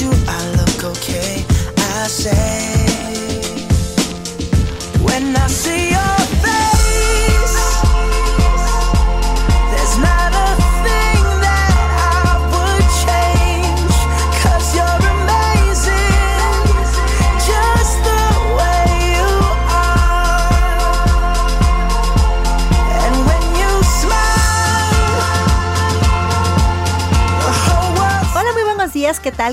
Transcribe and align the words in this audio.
do 0.00 0.10
I 0.26 0.50
look 0.56 0.84
okay? 0.84 1.44
I 1.76 2.06
say. 2.08 2.59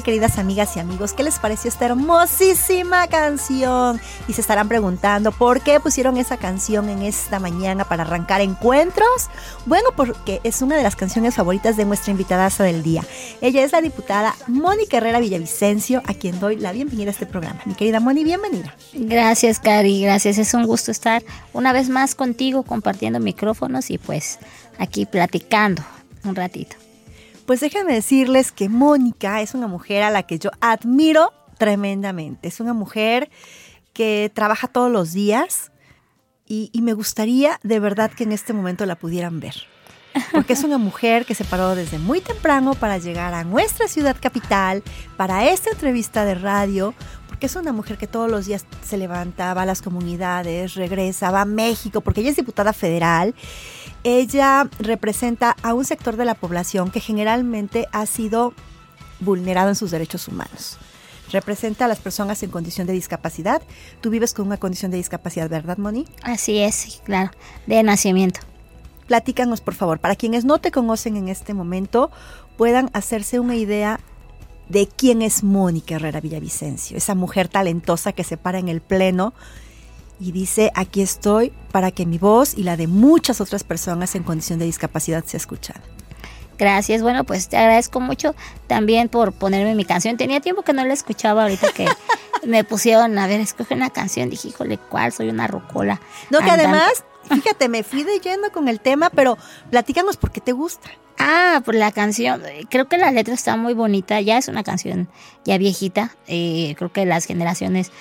Queridas 0.04 0.38
amigas 0.38 0.76
y 0.76 0.80
amigos, 0.80 1.14
¿qué 1.14 1.24
les 1.24 1.40
pareció 1.40 1.70
esta 1.70 1.86
hermosísima 1.86 3.08
canción? 3.08 4.00
Y 4.28 4.34
se 4.34 4.42
estarán 4.42 4.68
preguntando, 4.68 5.32
¿por 5.32 5.62
qué 5.62 5.80
pusieron 5.80 6.18
esa 6.18 6.38
canción 6.38 6.90
en 6.90 7.02
esta 7.02 7.40
mañana 7.40 7.84
para 7.84 8.04
arrancar 8.04 8.42
encuentros? 8.42 9.30
Bueno, 9.66 9.90
porque 9.96 10.40
es 10.44 10.62
una 10.62 10.78
de 10.78 10.84
las 10.84 10.96
canciones 10.96 11.36
favoritas 11.36 11.78
de 11.78 11.86
nuestra 11.86 12.12
invitada 12.12 12.50
del 12.64 12.82
día. 12.82 13.04
Ella 13.42 13.64
es 13.64 13.72
la 13.72 13.82
diputada 13.82 14.36
Mónica 14.48 14.98
Herrera 14.98 15.20
Villavicencio, 15.20 16.02
a 16.06 16.14
quien 16.14 16.40
doy 16.40 16.56
la 16.56 16.72
bienvenida 16.72 17.10
a 17.10 17.12
este 17.12 17.26
programa. 17.26 17.60
Mi 17.66 17.76
querida 17.76 18.00
Moni, 18.00 18.24
bienvenida. 18.24 18.74
Gracias, 18.94 19.60
Cari, 19.60 20.02
gracias. 20.02 20.38
Es 20.38 20.54
un 20.54 20.66
gusto 20.66 20.92
estar 20.92 21.24
una 21.54 21.74
vez 21.74 21.90
más 21.90 22.16
contigo 22.16 22.64
compartiendo 22.64 23.20
micrófonos 23.20 23.92
y 23.92 23.98
pues 23.98 24.40
aquí 24.80 25.06
platicando 25.06 25.84
un 26.24 26.36
ratito. 26.36 26.87
Pues 27.48 27.62
déjenme 27.62 27.94
decirles 27.94 28.52
que 28.52 28.68
Mónica 28.68 29.42
es 29.42 29.54
una 29.54 29.68
mujer 29.68 30.04
a 30.04 30.12
la 30.12 30.24
que 30.24 30.38
yo 30.38 30.52
admiro 30.60 31.32
tremendamente. 31.58 32.50
Es 32.50 32.60
una 32.60 32.74
mujer 32.74 33.30
que 33.94 34.30
trabaja 34.36 34.68
todos 34.68 34.92
los 34.92 35.14
días 35.14 35.72
y, 36.46 36.70
me 36.82 36.92
gustaría 36.92 37.58
de 37.64 37.80
verdad 37.80 38.12
que 38.12 38.26
en 38.26 38.34
este 38.34 38.52
momento 38.52 38.86
la 38.86 38.98
pudieran 38.98 39.40
ver. 39.40 39.56
Porque 40.34 40.54
es 40.54 40.66
una 40.66 40.78
mujer 40.78 41.26
que 41.26 41.36
se 41.36 41.46
paró 41.46 41.74
desde 41.74 42.00
muy 42.00 42.20
temprano 42.20 42.74
para 42.74 42.98
llegar 42.98 43.34
a 43.34 43.46
nuestra 43.46 43.88
ciudad 43.88 44.18
capital, 44.20 44.84
para 45.16 45.50
esta 45.50 45.70
entrevista 45.70 46.26
de 46.26 46.36
radio, 46.36 46.94
porque 47.38 47.46
es 47.46 47.56
una 47.56 47.72
mujer 47.72 48.00
que 48.00 48.08
todos 48.08 48.32
los 48.32 48.48
días 48.48 48.66
se 48.84 48.98
levanta, 48.98 49.54
va 49.54 49.62
a 49.62 49.66
las 49.68 49.84
comunidades, 49.84 50.74
regresa, 50.74 51.30
va 51.30 51.42
a 51.42 51.46
México, 51.46 52.02
porque 52.02 52.22
ella 52.22 52.32
es 52.32 52.36
diputada 52.36 52.74
federal 52.74 53.36
ella 54.04 54.70
representa 54.80 55.56
a 55.62 55.74
un 55.74 55.84
sector 55.84 56.16
de 56.16 56.26
la 56.26 56.36
población 56.36 56.92
que 56.92 57.00
generalmente 57.00 57.88
ha 57.92 58.06
sido 58.06 58.54
vulnerado 59.20 59.70
en 59.70 59.76
sus 59.76 59.92
derechos 59.92 60.28
humanos. 60.28 60.78
Representa 61.32 61.86
a 61.86 61.88
las 61.90 62.00
personas 62.00 62.42
en 62.42 62.50
condición 62.50 62.88
de 62.88 62.94
discapacidad. 62.94 63.62
Tú 64.00 64.10
vives 64.10 64.34
con 64.34 64.48
una 64.48 64.58
condición 64.58 64.92
de 64.92 64.98
discapacidad, 64.98 65.50
¿verdad, 65.50 65.78
Moni? 65.78 66.06
Así 66.24 66.58
es, 66.60 67.02
claro, 67.04 67.32
de 67.66 67.84
nacimiento. 67.84 68.40
Platícanos, 69.08 69.60
por 69.60 69.74
favor, 69.74 70.00
para 70.00 70.16
quienes 70.16 70.46
no 70.46 70.60
te 70.60 70.72
conocen 70.72 71.18
en 71.18 71.28
este 71.28 71.54
momento, 71.54 72.10
puedan 72.56 72.90
hacerse 72.94 73.40
una 73.40 73.56
idea 73.58 74.00
de 74.70 74.88
quién 74.88 75.22
es 75.22 75.44
Mónica 75.44 75.96
Herrera 75.96 76.22
Villavicencio, 76.22 76.98
esa 76.98 77.16
mujer 77.16 77.48
talentosa 77.48 78.12
que 78.12 78.24
se 78.24 78.38
para 78.38 78.60
en 78.60 78.68
el 78.68 78.82
pleno 78.82 79.34
y 80.20 80.32
dice, 80.32 80.72
aquí 80.74 81.02
estoy 81.02 81.54
para 81.72 81.92
que 81.92 82.06
mi 82.06 82.18
voz 82.18 82.58
y 82.58 82.64
la 82.64 82.76
de 82.76 82.88
muchas 82.88 83.40
otras 83.40 83.64
personas 83.64 84.16
en 84.16 84.24
condición 84.24 84.60
de 84.60 84.66
discapacidad 84.66 85.24
sea 85.26 85.38
escuchada. 85.38 85.82
Gracias, 86.58 87.04
bueno, 87.04 87.24
pues 87.24 87.50
te 87.50 87.58
agradezco 87.58 88.00
mucho 88.00 88.36
también 88.66 89.10
por 89.10 89.32
ponerme 89.32 89.76
mi 89.76 89.86
canción. 89.86 90.18
Tenía 90.18 90.42
tiempo 90.42 90.64
que 90.64 90.74
no 90.74 90.84
la 90.84 90.94
escuchaba 90.94 91.44
ahorita 91.44 91.72
que 91.72 91.88
me 92.48 92.64
pusieron, 92.64 93.18
a 93.20 93.28
ver, 93.28 93.40
escoge 93.42 93.76
una 93.76 93.92
canción. 93.92 94.32
Dije, 94.32 94.48
híjole, 94.48 94.80
¿cuál? 94.80 95.12
Soy 95.12 95.30
una 95.30 95.46
rocola. 95.46 96.02
No, 96.32 96.40
que 96.40 96.50
además, 96.50 97.04
fíjate, 97.30 97.70
me 97.70 97.84
fui 97.84 98.04
de 98.04 98.20
lleno 98.20 98.52
con 98.52 98.68
el 98.70 98.80
tema, 98.80 99.12
pero 99.12 99.38
platícanos 99.70 100.18
por 100.18 100.32
qué 100.32 100.42
te 100.42 100.52
gusta. 100.52 100.90
Ah, 101.20 101.62
por 101.66 101.76
la 101.76 101.92
canción. 101.92 102.42
Creo 102.70 102.88
que 102.88 102.98
la 102.98 103.12
letra 103.12 103.34
está 103.34 103.58
muy 103.58 103.74
bonita. 103.74 104.22
Ya 104.22 104.38
es 104.38 104.48
una 104.48 104.64
canción 104.64 105.08
ya 105.46 105.58
viejita. 105.58 106.16
Eh, 106.28 106.76
creo 106.78 106.92
que 106.92 107.06
las 107.06 107.26
generaciones 107.26 107.92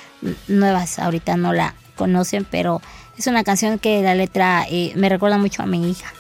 nuevas 0.49 0.99
ahorita 0.99 1.37
no 1.37 1.53
la 1.53 1.75
conocen, 1.97 2.47
pero 2.51 2.83
es 3.19 3.27
una 3.27 3.43
canción 3.45 3.79
que 3.79 4.03
la 4.03 4.15
letra 4.15 4.67
eh, 4.71 4.93
me 4.97 5.09
recuerda 5.09 5.39
mucho 5.39 5.63
a 5.63 5.67
mi 5.67 5.91
hija. 5.91 6.13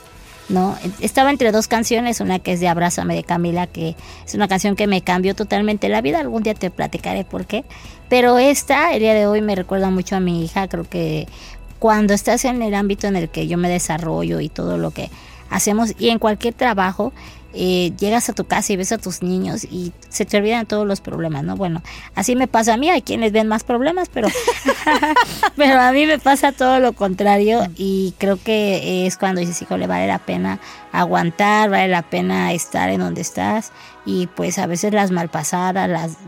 ¿no? 0.49 0.77
Estaba 1.01 1.31
entre 1.31 1.53
dos 1.53 1.69
canciones, 1.69 2.21
una 2.21 2.39
que 2.39 2.53
es 2.53 2.61
de 2.61 2.69
Abrázame 2.69 3.15
de 3.15 3.25
Camila, 3.25 3.67
que 3.67 3.97
es 4.25 4.35
una 4.35 4.49
canción 4.49 4.77
que 4.77 4.87
me 4.87 5.03
cambió 5.03 5.35
totalmente 5.35 5.89
la 5.89 6.01
vida, 6.01 6.21
algún 6.21 6.45
día 6.45 6.55
te 6.55 6.71
platicaré 6.71 7.25
por 7.25 7.47
qué, 7.47 7.65
pero 8.09 8.39
esta, 8.39 8.93
el 8.95 9.01
día 9.01 9.15
de 9.15 9.27
hoy, 9.27 9.43
me 9.43 9.57
recuerda 9.57 9.91
mucho 9.91 10.15
a 10.15 10.21
mi 10.21 10.45
hija, 10.45 10.69
creo 10.69 10.85
que 10.89 11.27
cuando 11.79 12.15
estás 12.15 12.45
en 12.45 12.63
el 12.63 12.75
ámbito 12.75 13.07
en 13.07 13.17
el 13.17 13.29
que 13.29 13.49
yo 13.49 13.59
me 13.59 13.69
desarrollo 13.69 14.41
y 14.41 14.49
todo 14.49 14.79
lo 14.79 14.93
que 14.93 15.11
hacemos 15.51 15.95
y 15.99 16.11
en 16.11 16.19
cualquier 16.19 16.55
trabajo, 16.55 17.13
eh, 17.59 17.93
llegas 17.99 18.29
a 18.29 18.35
tu 18.35 18.45
casa 18.45 18.75
y 18.75 18.77
ves 18.77 18.93
a 18.93 18.99
tus 18.99 19.23
niños 19.23 19.65
y 19.65 19.95
se 20.11 20.27
te 20.27 20.37
olvidan 20.37 20.67
todos 20.67 20.87
los 20.87 21.01
problemas, 21.01 21.43
¿no? 21.43 21.57
Bueno, 21.57 21.83
así 22.15 22.37
me 22.37 22.49
pasa 22.49 22.75
a 22.75 22.77
mí, 22.77 22.91
hay 22.91 23.01
quienes 23.01 23.33
ven 23.33 23.49
más 23.49 23.65
problemas, 23.65 24.11
pero, 24.13 24.29
pero 25.57 25.81
a 25.81 25.91
mí 25.91 26.05
me 26.05 26.19
pasa 26.19 26.53
todo 26.53 26.81
lo 26.81 26.93
contrario 26.93 27.63
y 27.75 28.15
creo 28.19 28.37
que 28.37 29.07
es 29.07 29.17
cuando 29.17 29.41
dices, 29.41 29.63
hijo, 29.63 29.79
le 29.79 29.87
vale 29.87 30.07
la 30.07 30.19
pena 30.19 30.61
aguantar, 30.93 31.71
vale 31.71 31.89
la 31.89 32.03
pena 32.03 32.53
estar 32.53 32.91
en 32.91 33.01
donde 33.01 33.23
estás 33.23 33.73
y 34.05 34.27
pues 34.27 34.59
a 34.59 34.67
veces 34.67 34.93
las 34.93 35.11
malpasadas, 35.11 35.89
las 35.89 36.19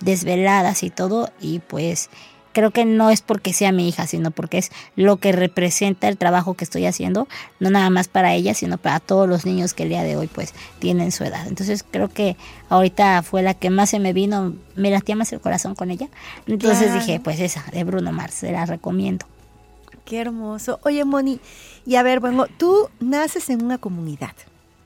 desveladas 0.00 0.84
y 0.84 0.88
todo 0.88 1.30
y 1.38 1.58
pues 1.58 2.08
creo 2.52 2.70
que 2.70 2.84
no 2.84 3.10
es 3.10 3.22
porque 3.22 3.52
sea 3.52 3.72
mi 3.72 3.88
hija, 3.88 4.06
sino 4.06 4.30
porque 4.30 4.58
es 4.58 4.70
lo 4.96 5.16
que 5.16 5.32
representa 5.32 6.08
el 6.08 6.16
trabajo 6.16 6.54
que 6.54 6.64
estoy 6.64 6.86
haciendo, 6.86 7.28
no 7.60 7.70
nada 7.70 7.90
más 7.90 8.08
para 8.08 8.34
ella, 8.34 8.54
sino 8.54 8.78
para 8.78 9.00
todos 9.00 9.28
los 9.28 9.44
niños 9.46 9.74
que 9.74 9.84
el 9.84 9.88
día 9.88 10.02
de 10.02 10.16
hoy 10.16 10.26
pues 10.26 10.54
tienen 10.78 11.12
su 11.12 11.24
edad. 11.24 11.46
Entonces 11.46 11.84
creo 11.88 12.08
que 12.08 12.36
ahorita 12.68 13.22
fue 13.22 13.42
la 13.42 13.54
que 13.54 13.70
más 13.70 13.90
se 13.90 13.98
me 13.98 14.12
vino, 14.12 14.54
me 14.76 14.90
latía 14.90 15.16
más 15.16 15.32
el 15.32 15.40
corazón 15.40 15.74
con 15.74 15.90
ella. 15.90 16.08
Entonces 16.46 16.92
dije, 16.92 17.20
pues 17.20 17.40
esa, 17.40 17.64
de 17.72 17.84
Bruno 17.84 18.12
Mars, 18.12 18.34
se 18.34 18.52
la 18.52 18.66
recomiendo. 18.66 19.26
Qué 20.04 20.20
hermoso. 20.20 20.80
Oye, 20.82 21.04
Moni, 21.04 21.40
y 21.86 21.96
a 21.96 22.02
ver, 22.02 22.20
bueno, 22.20 22.46
tú 22.58 22.88
naces 23.00 23.50
en 23.50 23.64
una 23.64 23.78
comunidad. 23.78 24.34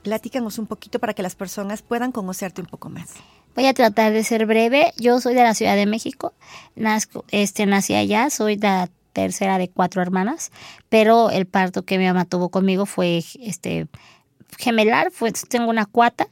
platícanos 0.03 0.57
un 0.57 0.67
poquito 0.67 0.99
para 0.99 1.13
que 1.13 1.23
las 1.23 1.35
personas 1.35 1.81
puedan 1.81 2.11
conocerte 2.11 2.61
un 2.61 2.67
poco 2.67 2.89
más. 2.89 3.09
Voy 3.57 3.65
a 3.65 3.73
tratar 3.73 4.13
de 4.13 4.23
ser 4.23 4.45
breve. 4.45 4.93
Yo 4.99 5.19
soy 5.19 5.33
de 5.33 5.41
la 5.41 5.55
Ciudad 5.55 5.75
de 5.75 5.87
México. 5.87 6.31
Nazco, 6.75 7.25
este, 7.31 7.65
nací 7.65 7.95
allá. 7.95 8.29
Soy 8.29 8.55
la 8.57 8.87
tercera 9.13 9.57
de 9.57 9.67
cuatro 9.67 10.03
hermanas. 10.03 10.51
Pero 10.89 11.31
el 11.31 11.47
parto 11.47 11.83
que 11.83 11.97
mi 11.97 12.05
mamá 12.05 12.25
tuvo 12.25 12.49
conmigo 12.49 12.85
fue 12.85 13.23
este, 13.41 13.87
gemelar. 14.59 15.09
Fue, 15.09 15.31
tengo 15.49 15.71
una 15.71 15.87
cuata. 15.87 16.27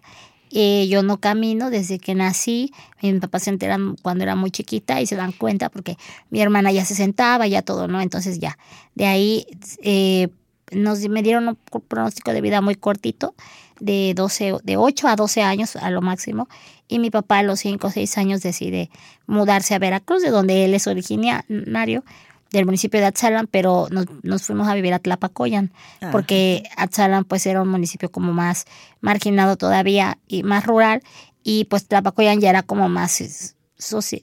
Eh, 0.52 0.88
yo 0.88 1.02
no 1.02 1.20
camino 1.20 1.72
desde 1.72 1.98
que 1.98 2.14
nací. 2.14 2.72
Mis 3.02 3.20
papás 3.20 3.42
se 3.42 3.50
enteran 3.50 3.96
cuando 4.04 4.24
era 4.24 4.36
muy 4.36 4.52
chiquita 4.52 5.02
y 5.02 5.08
se 5.08 5.16
dan 5.16 5.32
cuenta 5.32 5.70
porque 5.70 5.98
mi 6.30 6.42
hermana 6.42 6.72
ya 6.72 6.86
se 6.86 6.94
sentaba, 6.94 7.48
ya 7.48 7.64
todo, 7.64 7.88
¿no? 7.88 8.02
Entonces 8.02 8.38
ya. 8.38 8.56
De 8.94 9.08
ahí 9.08 9.48
eh, 9.82 10.30
nos 10.72 11.00
me 11.10 11.22
dieron 11.24 11.48
un 11.48 11.82
pronóstico 11.88 12.34
de 12.34 12.42
vida 12.42 12.62
muy 12.62 12.76
cortito 12.76 13.36
de 13.80 14.14
12, 14.16 14.58
de 14.64 14.78
8 14.78 15.08
a 15.08 15.16
12 15.16 15.42
años 15.42 15.76
a 15.76 15.90
lo 15.90 16.02
máximo, 16.02 16.48
y 16.88 17.00
mi 17.00 17.12
papá 17.12 17.40
a 17.40 17.44
los 17.44 17.60
5 17.60 17.88
o 17.88 17.92
6 17.92 18.18
años 18.18 18.42
decide 18.42 18.90
mudarse 19.28 19.76
a 19.76 19.80
Veracruz, 19.80 20.22
de 20.22 20.30
donde 20.30 20.66
él 20.66 20.74
es 20.74 20.88
originario, 20.88 22.04
del 22.52 22.66
municipio 22.66 23.00
de 23.00 23.08
Atzalan, 23.08 23.48
pero 23.48 23.88
nos, 23.92 24.44
fuimos 24.44 24.68
a 24.68 24.76
vivir 24.76 24.94
a 24.94 25.00
Tlapacoyan, 25.00 25.74
ah. 26.02 26.10
porque 26.12 26.64
Atzalan 26.78 27.26
pues 27.26 27.46
era 27.46 27.62
un 27.62 27.68
municipio 27.68 28.12
como 28.12 28.34
más 28.34 28.66
marginado 29.02 29.58
todavía 29.58 30.20
y 30.28 30.44
más 30.44 30.66
rural, 30.66 31.02
y 31.44 31.66
pues 31.66 31.88
Tlapacoyan 31.88 32.40
ya 32.40 32.50
era 32.50 32.64
como 32.64 32.88
más, 32.88 33.56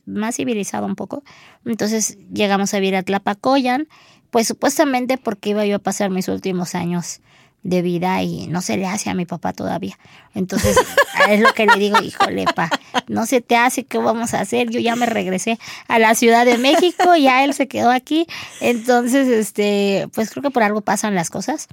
más 0.06 0.36
civilizado 0.36 0.86
un 0.86 0.96
poco. 0.96 1.22
Entonces 1.66 2.16
llegamos 2.32 2.72
a 2.72 2.78
vivir 2.78 2.96
a 2.96 3.02
Tlapacoyan, 3.02 3.86
pues 4.32 4.48
supuestamente 4.48 5.18
porque 5.18 5.50
iba 5.50 5.66
yo 5.66 5.76
a 5.76 5.78
pasar 5.78 6.08
mis 6.08 6.26
últimos 6.28 6.74
años 6.74 7.20
de 7.62 7.82
vida 7.82 8.22
y 8.22 8.46
no 8.46 8.62
se 8.62 8.78
le 8.78 8.86
hace 8.86 9.10
a 9.10 9.14
mi 9.14 9.26
papá 9.26 9.52
todavía. 9.52 9.98
Entonces, 10.34 10.74
es 11.28 11.40
lo 11.40 11.52
que 11.52 11.66
le 11.66 11.76
digo, 11.76 12.00
híjole, 12.02 12.46
pa, 12.56 12.70
no 13.08 13.26
se 13.26 13.42
te 13.42 13.56
hace, 13.56 13.84
¿qué 13.84 13.98
vamos 13.98 14.32
a 14.32 14.40
hacer? 14.40 14.70
Yo 14.70 14.80
ya 14.80 14.96
me 14.96 15.04
regresé 15.04 15.58
a 15.86 15.98
la 15.98 16.14
Ciudad 16.14 16.46
de 16.46 16.56
México, 16.56 17.14
ya 17.14 17.44
él 17.44 17.52
se 17.52 17.68
quedó 17.68 17.90
aquí. 17.90 18.26
Entonces, 18.62 19.28
este, 19.28 20.08
pues 20.14 20.30
creo 20.30 20.42
que 20.42 20.50
por 20.50 20.62
algo 20.62 20.80
pasan 20.80 21.14
las 21.14 21.28
cosas. 21.28 21.68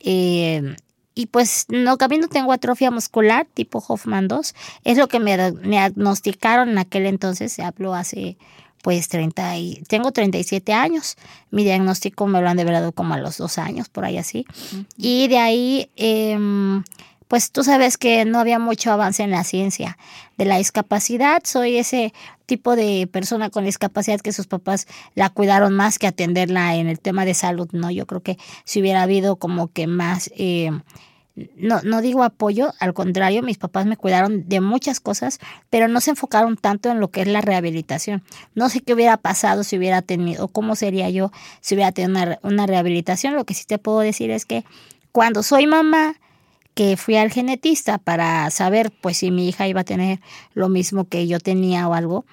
Eh, 0.00 0.76
y 1.14 1.26
pues 1.26 1.66
no, 1.68 1.98
también 1.98 2.22
no 2.22 2.28
tengo 2.28 2.52
atrofia 2.52 2.90
muscular 2.90 3.46
tipo 3.52 3.84
Hoffman 3.86 4.28
2. 4.28 4.54
Es 4.84 4.96
lo 4.96 5.08
que 5.08 5.20
me 5.20 5.36
diagnosticaron 5.50 6.70
en 6.70 6.78
aquel 6.78 7.04
entonces, 7.04 7.52
se 7.52 7.62
habló 7.62 7.94
hace 7.94 8.38
pues 8.82 9.08
30 9.08 9.56
y, 9.58 9.82
tengo 9.88 10.12
37 10.12 10.72
años. 10.72 11.16
Mi 11.50 11.64
diagnóstico 11.64 12.26
me 12.26 12.40
lo 12.40 12.48
han 12.48 12.56
develado 12.56 12.92
como 12.92 13.14
a 13.14 13.18
los 13.18 13.38
dos 13.38 13.58
años, 13.58 13.88
por 13.88 14.04
ahí 14.04 14.18
así. 14.18 14.46
Y 14.96 15.28
de 15.28 15.38
ahí, 15.38 15.90
em, 15.96 16.84
pues 17.26 17.50
tú 17.52 17.62
sabes 17.62 17.98
que 17.98 18.24
no 18.24 18.38
había 18.40 18.58
mucho 18.58 18.90
avance 18.90 19.22
en 19.22 19.30
la 19.30 19.44
ciencia 19.44 19.98
de 20.38 20.44
la 20.44 20.58
discapacidad. 20.58 21.42
Soy 21.44 21.76
ese 21.76 22.14
tipo 22.46 22.76
de 22.76 23.06
persona 23.06 23.50
con 23.50 23.64
discapacidad 23.64 24.20
que 24.20 24.32
sus 24.32 24.46
papás 24.46 24.86
la 25.14 25.28
cuidaron 25.28 25.74
más 25.74 25.98
que 25.98 26.06
atenderla 26.06 26.76
en 26.76 26.88
el 26.88 27.00
tema 27.00 27.24
de 27.24 27.34
salud, 27.34 27.68
¿no? 27.72 27.90
Yo 27.90 28.06
creo 28.06 28.22
que 28.22 28.38
si 28.64 28.80
hubiera 28.80 29.02
habido 29.02 29.36
como 29.36 29.68
que 29.68 29.86
más... 29.86 30.30
Eh, 30.36 30.70
no, 31.56 31.80
no 31.82 32.00
digo 32.00 32.22
apoyo, 32.22 32.72
al 32.80 32.94
contrario, 32.94 33.42
mis 33.42 33.58
papás 33.58 33.86
me 33.86 33.96
cuidaron 33.96 34.48
de 34.48 34.60
muchas 34.60 35.00
cosas, 35.00 35.38
pero 35.70 35.88
no 35.88 36.00
se 36.00 36.10
enfocaron 36.10 36.56
tanto 36.56 36.90
en 36.90 37.00
lo 37.00 37.10
que 37.10 37.22
es 37.22 37.28
la 37.28 37.40
rehabilitación. 37.40 38.22
No 38.54 38.68
sé 38.68 38.80
qué 38.80 38.94
hubiera 38.94 39.16
pasado 39.16 39.64
si 39.64 39.76
hubiera 39.76 40.02
tenido, 40.02 40.44
o 40.44 40.48
cómo 40.48 40.76
sería 40.76 41.10
yo 41.10 41.30
si 41.60 41.74
hubiera 41.74 41.92
tenido 41.92 42.10
una, 42.10 42.38
una 42.42 42.66
rehabilitación. 42.66 43.34
Lo 43.34 43.44
que 43.44 43.54
sí 43.54 43.64
te 43.66 43.78
puedo 43.78 44.00
decir 44.00 44.30
es 44.30 44.44
que 44.44 44.64
cuando 45.12 45.42
soy 45.42 45.66
mamá, 45.66 46.16
que 46.74 46.96
fui 46.96 47.16
al 47.16 47.32
genetista 47.32 47.98
para 47.98 48.48
saber 48.50 48.92
pues 49.00 49.16
si 49.16 49.32
mi 49.32 49.48
hija 49.48 49.66
iba 49.66 49.80
a 49.80 49.84
tener 49.84 50.20
lo 50.54 50.68
mismo 50.68 51.08
que 51.08 51.26
yo 51.26 51.40
tenía 51.40 51.88
o 51.88 51.94
algo, 51.94 52.24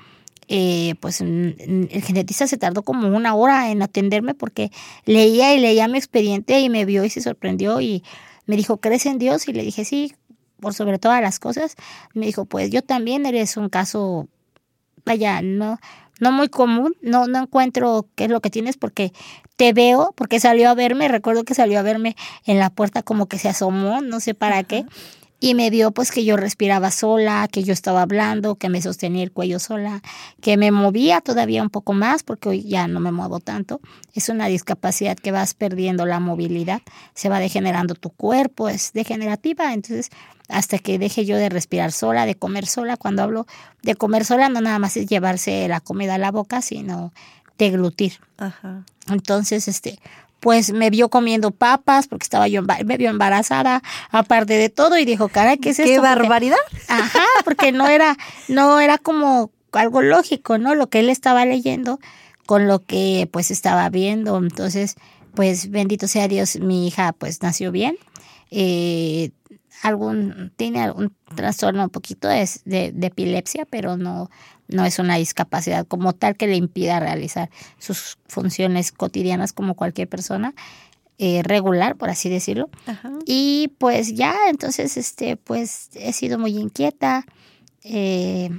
eh, 0.48 0.94
pues 1.00 1.22
el 1.22 2.04
genetista 2.06 2.46
se 2.46 2.58
tardó 2.58 2.84
como 2.84 3.08
una 3.08 3.34
hora 3.34 3.72
en 3.72 3.82
atenderme 3.82 4.36
porque 4.36 4.70
leía 5.06 5.56
y 5.56 5.60
leía 5.60 5.88
mi 5.88 5.98
expediente 5.98 6.60
y 6.60 6.70
me 6.70 6.86
vio 6.86 7.04
y 7.04 7.10
se 7.10 7.22
sorprendió 7.22 7.82
y 7.82 8.04
me 8.46 8.56
dijo, 8.56 8.78
¿crees 8.78 9.06
en 9.06 9.18
Dios? 9.18 9.48
Y 9.48 9.54
le 9.54 9.64
dije, 9.64 9.86
sí, 9.86 10.14
por 10.60 10.74
sobre 10.74 11.00
todas 11.00 11.22
las 11.22 11.40
cosas. 11.40 11.76
Me 12.14 12.26
dijo, 12.26 12.46
pues 12.46 12.70
yo 12.70 12.82
también 12.82 13.26
eres 13.26 13.58
un 13.58 13.70
caso, 13.70 14.28
vaya, 15.06 15.42
no, 15.42 15.80
no 16.20 16.32
muy 16.32 16.50
común, 16.50 16.96
no, 17.02 17.28
no 17.28 17.40
encuentro 17.40 18.08
qué 18.16 18.26
es 18.26 18.32
lo 18.32 18.42
que 18.42 18.50
tienes 18.50 18.78
porque 18.78 19.14
te 19.56 19.74
veo, 19.74 20.14
porque 20.16 20.40
salió 20.40 20.70
a 20.70 20.74
verme, 20.74 21.08
recuerdo 21.08 21.44
que 21.44 21.54
salió 21.54 21.80
a 21.80 21.84
verme 21.84 22.16
en 22.46 22.60
la 22.60 22.70
puerta 22.70 23.04
como 23.04 23.28
que 23.28 23.38
se 23.38 23.50
asomó, 23.50 24.02
no 24.02 24.20
sé 24.20 24.34
para 24.34 24.64
qué, 24.64 24.86
y 25.40 25.54
me 25.54 25.70
vio 25.70 25.92
pues 25.92 26.12
que 26.12 26.24
yo 26.24 26.38
respiraba 26.38 26.92
sola, 26.92 27.48
que 27.52 27.64
yo 27.64 27.74
estaba 27.74 28.02
hablando, 28.02 28.56
que 28.56 28.70
me 28.70 28.82
sostenía 28.82 29.24
el 29.24 29.32
cuello 29.32 29.60
sola, 29.60 30.02
que 30.42 30.58
me 30.58 30.72
movía 30.72 31.22
todavía 31.22 31.62
un 31.62 31.70
poco 31.70 31.94
más 31.94 32.24
porque 32.24 32.50
hoy 32.50 32.64
ya 32.64 32.88
no 32.88 33.00
me 33.00 33.12
muevo 33.12 33.40
tanto. 33.40 33.82
Es 34.14 34.30
una 34.30 34.48
discapacidad 34.48 35.18
que 35.18 35.32
vas 35.32 35.54
perdiendo 35.54 36.06
la 36.06 36.20
movilidad, 36.20 36.82
se 37.14 37.30
va 37.30 37.40
degenerando 37.40 37.96
tu 37.96 38.10
cuerpo, 38.10 38.70
es 38.70 38.94
degenerativa, 38.94 39.74
entonces 39.74 40.10
hasta 40.48 40.78
que 40.78 41.00
deje 41.00 41.26
yo 41.26 41.38
de 41.38 41.50
respirar 41.50 41.92
sola, 41.92 42.26
de 42.26 42.36
comer 42.36 42.68
sola, 42.68 42.98
cuando 42.98 43.24
hablo 43.24 43.48
de 43.82 43.96
comer 43.96 44.26
sola 44.26 44.48
no 44.50 44.62
nada 44.62 44.80
más 44.80 44.96
es 44.96 45.08
llevarse 45.08 45.68
la 45.68 45.80
comida 45.80 46.16
a 46.16 46.20
la 46.20 46.32
boca, 46.32 46.62
sino 46.62 47.12
deglutir. 47.58 48.20
Ajá. 48.38 48.84
Entonces, 49.08 49.68
este, 49.68 50.00
pues 50.46 50.74
me 50.74 50.92
vio 50.92 51.10
comiendo 51.10 51.50
papas 51.50 52.08
porque 52.08 52.22
estaba 52.22 52.48
yo 52.48 52.62
me 52.62 52.98
vio 52.98 53.10
embarazada, 53.10 53.82
aparte 54.12 54.54
de 54.54 54.70
todo 54.70 54.96
y 55.00 55.04
dijo, 55.04 55.28
"Caray, 55.28 55.58
¿qué 55.58 55.72
es 55.72 55.80
esto?" 55.80 55.92
¡Qué 55.92 56.00
barbaridad! 56.00 56.60
ajá, 56.88 57.24
porque 57.44 57.72
no 57.72 57.88
era 57.88 58.16
no 58.48 58.80
era 58.80 59.00
como 59.00 59.50
algo 59.72 60.04
lógico, 60.04 60.60
¿no? 60.60 60.76
Lo 60.76 60.88
que 60.88 61.00
él 61.00 61.10
estaba 61.10 61.48
leyendo 61.48 62.00
con 62.46 62.68
lo 62.68 62.86
que 62.86 63.28
pues 63.32 63.50
estaba 63.50 63.90
viendo. 63.90 64.38
Entonces, 64.38 64.98
pues 65.34 65.72
bendito 65.72 66.08
sea 66.08 66.28
Dios, 66.28 66.60
mi 66.60 66.88
hija 66.88 67.12
pues 67.14 67.42
nació 67.42 67.72
bien. 67.72 67.98
Eh, 68.52 69.32
algún 69.82 70.54
tiene 70.58 70.84
algún 70.84 71.12
trastorno 71.34 71.86
un 71.86 71.90
poquito 71.90 72.28
de, 72.28 72.48
de, 72.66 72.92
de 72.92 73.08
epilepsia, 73.08 73.66
pero 73.66 73.98
no 73.98 74.30
no 74.68 74.86
es 74.86 75.00
una 75.00 75.16
discapacidad 75.16 75.86
como 75.86 76.14
tal 76.14 76.36
que 76.36 76.48
le 76.48 76.56
impida 76.56 77.00
realizar 77.00 77.50
sus 77.80 78.18
funciones 78.28 78.92
cotidianas 78.92 79.54
como 79.54 79.76
cualquier 79.76 80.08
persona. 80.08 80.54
Eh, 81.18 81.44
regular, 81.44 81.96
por 81.96 82.10
así 82.10 82.28
decirlo. 82.28 82.70
Y 83.26 83.72
pues 83.78 84.16
ya, 84.16 84.36
entonces, 84.50 84.98
este, 84.98 85.38
pues 85.38 85.90
he 85.94 86.12
sido 86.12 86.38
muy 86.38 86.58
inquieta. 86.58 87.26
Eh, 87.86 88.50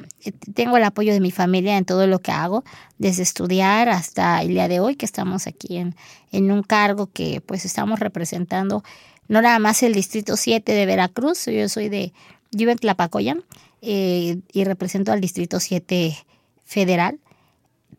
tengo 0.54 0.78
el 0.78 0.84
apoyo 0.84 1.12
de 1.12 1.20
mi 1.20 1.30
familia 1.30 1.76
en 1.76 1.84
todo 1.84 2.06
lo 2.06 2.18
que 2.20 2.32
hago, 2.32 2.64
desde 2.96 3.24
estudiar 3.24 3.90
hasta 3.90 4.40
el 4.40 4.48
día 4.48 4.68
de 4.68 4.80
hoy, 4.80 4.96
que 4.96 5.04
estamos 5.04 5.46
aquí 5.46 5.76
en, 5.76 5.94
en 6.32 6.50
un 6.50 6.62
cargo 6.62 7.10
que 7.12 7.42
pues 7.42 7.66
estamos 7.66 8.00
representando 8.00 8.82
no 9.28 9.42
nada 9.42 9.58
más 9.58 9.82
el 9.82 9.92
Distrito 9.92 10.36
7 10.36 10.72
de 10.72 10.86
Veracruz, 10.86 11.46
yo 11.46 11.68
soy 11.68 11.88
de, 11.88 12.12
yo 12.52 12.70
en 12.70 12.78
Tlapacoyan, 12.78 13.42
eh, 13.88 14.40
y 14.52 14.64
represento 14.64 15.12
al 15.12 15.20
Distrito 15.20 15.60
7 15.60 16.16
Federal, 16.64 17.20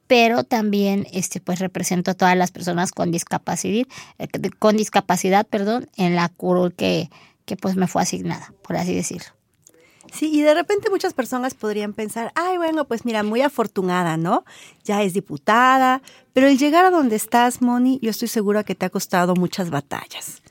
pero 0.07 0.43
también 0.43 1.07
este, 1.13 1.39
pues 1.39 1.59
represento 1.59 2.11
a 2.11 2.13
todas 2.13 2.35
las 2.35 2.51
personas 2.51 2.91
con 2.91 3.09
discapacidad, 3.09 3.87
eh, 4.19 4.27
con 4.59 4.75
discapacidad 4.75 5.47
perdón, 5.47 5.89
en 5.95 6.15
la 6.15 6.27
curul 6.27 6.73
que, 6.73 7.09
que 7.45 7.55
pues 7.55 7.77
me 7.77 7.87
fue 7.87 8.01
asignada, 8.01 8.53
por 8.63 8.75
así 8.75 8.93
decirlo. 8.93 9.29
Sí, 10.11 10.29
y 10.33 10.41
de 10.41 10.53
repente 10.53 10.89
muchas 10.89 11.13
personas 11.13 11.53
podrían 11.53 11.93
pensar, 11.93 12.33
ay, 12.35 12.57
bueno, 12.57 12.85
pues 12.85 13.05
mira, 13.05 13.23
muy 13.23 13.41
afortunada, 13.41 14.17
¿no? 14.17 14.43
Ya 14.83 15.03
es 15.03 15.13
diputada, 15.13 16.01
pero 16.33 16.47
el 16.47 16.57
llegar 16.57 16.83
a 16.83 16.91
donde 16.91 17.15
estás, 17.15 17.61
Moni, 17.61 17.99
yo 18.01 18.09
estoy 18.09 18.27
segura 18.27 18.65
que 18.65 18.75
te 18.75 18.85
ha 18.85 18.89
costado 18.89 19.35
muchas 19.35 19.69
batallas. 19.69 20.41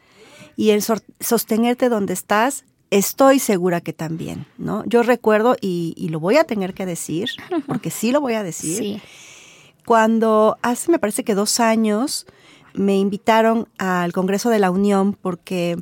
Y 0.57 0.71
el 0.71 0.83
sostenerte 1.21 1.91
donde 1.91 2.15
estás 2.15 2.65
Estoy 2.91 3.41
segura 3.41 3.81
que 3.81 3.93
también, 3.93 4.47
¿no? 4.59 4.85
Yo 4.87 5.03
recuerdo, 5.03 5.57
y, 5.61 6.09
lo 6.11 6.21
voy 6.21 6.37
a 6.37 6.45
tener 6.45 6.73
que 6.73 6.87
decir, 6.87 7.31
porque 7.67 7.91
sí 7.91 8.13
lo 8.13 8.21
voy 8.21 8.35
a 8.35 8.43
decir, 8.43 9.03
cuando 9.85 10.57
hace, 10.63 10.91
me 10.91 10.99
parece 10.99 11.25
que 11.25 11.35
dos 11.35 11.59
años, 11.59 12.27
me 12.75 12.99
invitaron 12.99 13.69
al 13.79 14.13
Congreso 14.13 14.51
de 14.51 14.59
la 14.59 14.71
Unión 14.71 15.15
porque, 15.15 15.77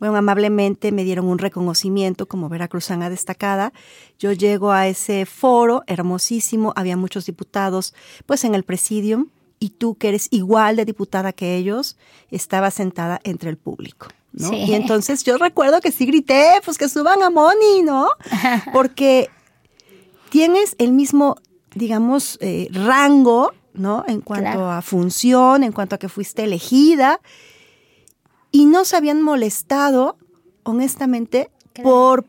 bueno, 0.00 0.16
amablemente 0.16 0.90
me 0.90 1.04
dieron 1.04 1.26
un 1.26 1.38
reconocimiento 1.38 2.26
como 2.26 2.48
veracruzana 2.48 3.10
destacada. 3.10 3.72
Yo 4.18 4.32
llego 4.32 4.72
a 4.72 4.88
ese 4.88 5.26
foro 5.26 5.82
hermosísimo, 5.86 6.72
había 6.74 6.96
muchos 6.96 7.26
diputados, 7.26 7.94
pues 8.26 8.44
en 8.44 8.54
el 8.54 8.64
presidium, 8.64 9.28
y 9.62 9.70
tú 9.70 9.94
que 9.94 10.08
eres 10.08 10.26
igual 10.32 10.74
de 10.74 10.84
diputada 10.84 11.32
que 11.32 11.54
ellos, 11.54 11.96
estabas 12.32 12.74
sentada 12.74 13.20
entre 13.22 13.48
el 13.48 13.56
público. 13.56 14.08
Y 14.50 14.72
entonces 14.72 15.22
yo 15.22 15.38
recuerdo 15.38 15.80
que 15.80 15.92
sí 15.92 16.04
grité, 16.04 16.60
pues 16.64 16.78
que 16.78 16.88
suban 16.88 17.22
a 17.22 17.30
Moni, 17.30 17.82
¿no? 17.84 18.08
Porque 18.72 19.30
tienes 20.30 20.74
el 20.78 20.90
mismo, 20.90 21.36
digamos, 21.76 22.38
eh, 22.40 22.66
rango, 22.72 23.52
¿no? 23.72 24.04
En 24.08 24.20
cuanto 24.20 24.68
a 24.68 24.82
función, 24.82 25.62
en 25.62 25.70
cuanto 25.70 25.94
a 25.94 25.98
que 25.98 26.08
fuiste 26.08 26.42
elegida, 26.42 27.20
y 28.50 28.66
no 28.66 28.84
se 28.84 28.96
habían 28.96 29.22
molestado 29.22 30.16
honestamente, 30.64 31.52
por 31.84 32.26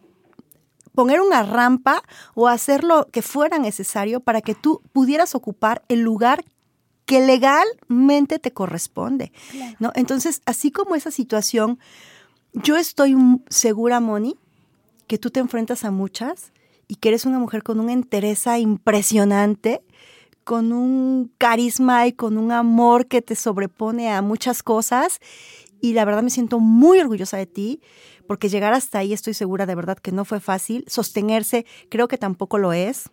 poner 0.93 1.19
una 1.19 1.41
rampa 1.41 2.03
o 2.35 2.47
hacer 2.47 2.83
lo 2.83 3.07
que 3.07 3.23
fuera 3.23 3.57
necesario 3.57 4.19
para 4.19 4.41
que 4.41 4.53
tú 4.53 4.81
pudieras 4.91 5.33
ocupar 5.33 5.83
el 5.87 6.01
lugar 6.01 6.45
que 7.05 7.25
legalmente 7.25 8.39
te 8.39 8.51
corresponde. 8.51 9.31
¿no? 9.79 9.91
Entonces, 9.95 10.41
así 10.45 10.71
como 10.71 10.95
esa 10.95 11.11
situación, 11.11 11.79
yo 12.53 12.77
estoy 12.77 13.15
segura, 13.49 13.99
Moni, 13.99 14.37
que 15.07 15.17
tú 15.17 15.29
te 15.29 15.39
enfrentas 15.39 15.83
a 15.83 15.91
muchas 15.91 16.53
y 16.87 16.95
que 16.95 17.09
eres 17.09 17.25
una 17.25 17.39
mujer 17.39 17.63
con 17.63 17.79
una 17.79 17.93
entereza 17.93 18.59
impresionante, 18.59 19.83
con 20.43 20.73
un 20.73 21.31
carisma 21.37 22.07
y 22.07 22.13
con 22.13 22.37
un 22.37 22.51
amor 22.51 23.07
que 23.07 23.21
te 23.21 23.35
sobrepone 23.35 24.11
a 24.11 24.21
muchas 24.21 24.63
cosas. 24.63 25.19
Y 25.81 25.93
la 25.93 26.05
verdad 26.05 26.23
me 26.23 26.29
siento 26.29 26.59
muy 26.59 26.99
orgullosa 26.99 27.37
de 27.37 27.45
ti, 27.45 27.81
porque 28.27 28.49
llegar 28.49 28.73
hasta 28.73 28.99
ahí 28.99 29.11
estoy 29.11 29.33
segura 29.33 29.65
de 29.65 29.75
verdad 29.75 29.97
que 29.97 30.11
no 30.11 30.23
fue 30.25 30.39
fácil. 30.39 30.85
Sostenerse 30.87 31.65
creo 31.89 32.07
que 32.07 32.17
tampoco 32.17 32.57
lo 32.57 32.71
es. 32.71 33.09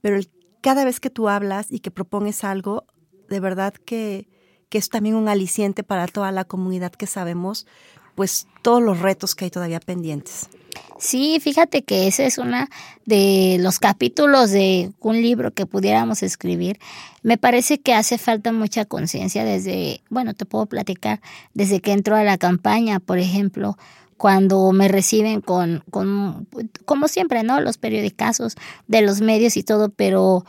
Pero 0.00 0.18
cada 0.64 0.86
vez 0.86 0.98
que 0.98 1.10
tú 1.10 1.28
hablas 1.28 1.66
y 1.68 1.80
que 1.80 1.90
propones 1.90 2.42
algo, 2.42 2.86
de 3.28 3.38
verdad 3.38 3.74
que, 3.74 4.26
que 4.70 4.78
es 4.78 4.88
también 4.88 5.14
un 5.14 5.28
aliciente 5.28 5.82
para 5.82 6.06
toda 6.06 6.32
la 6.32 6.46
comunidad 6.46 6.90
que 6.90 7.06
sabemos, 7.06 7.66
pues 8.14 8.46
todos 8.62 8.82
los 8.82 9.00
retos 9.00 9.34
que 9.34 9.44
hay 9.44 9.50
todavía 9.50 9.78
pendientes. 9.78 10.48
Sí, 10.98 11.38
fíjate 11.38 11.82
que 11.82 12.06
ese 12.06 12.24
es 12.24 12.38
uno 12.38 12.66
de 13.04 13.58
los 13.60 13.78
capítulos 13.78 14.52
de 14.52 14.90
un 15.00 15.20
libro 15.20 15.52
que 15.52 15.66
pudiéramos 15.66 16.22
escribir. 16.22 16.78
Me 17.22 17.36
parece 17.36 17.78
que 17.78 17.92
hace 17.92 18.16
falta 18.16 18.50
mucha 18.50 18.86
conciencia 18.86 19.44
desde, 19.44 20.00
bueno, 20.08 20.32
te 20.32 20.46
puedo 20.46 20.64
platicar, 20.64 21.20
desde 21.52 21.80
que 21.80 21.92
entro 21.92 22.16
a 22.16 22.24
la 22.24 22.38
campaña, 22.38 23.00
por 23.00 23.18
ejemplo, 23.18 23.76
cuando 24.16 24.72
me 24.72 24.88
reciben 24.88 25.40
con, 25.40 25.82
con 25.90 26.46
como 26.84 27.08
siempre, 27.08 27.42
¿no? 27.42 27.60
Los 27.60 27.78
periodicazos 27.78 28.56
de 28.86 29.02
los 29.02 29.20
medios 29.20 29.56
y 29.56 29.62
todo, 29.62 29.88
pero 29.90 30.44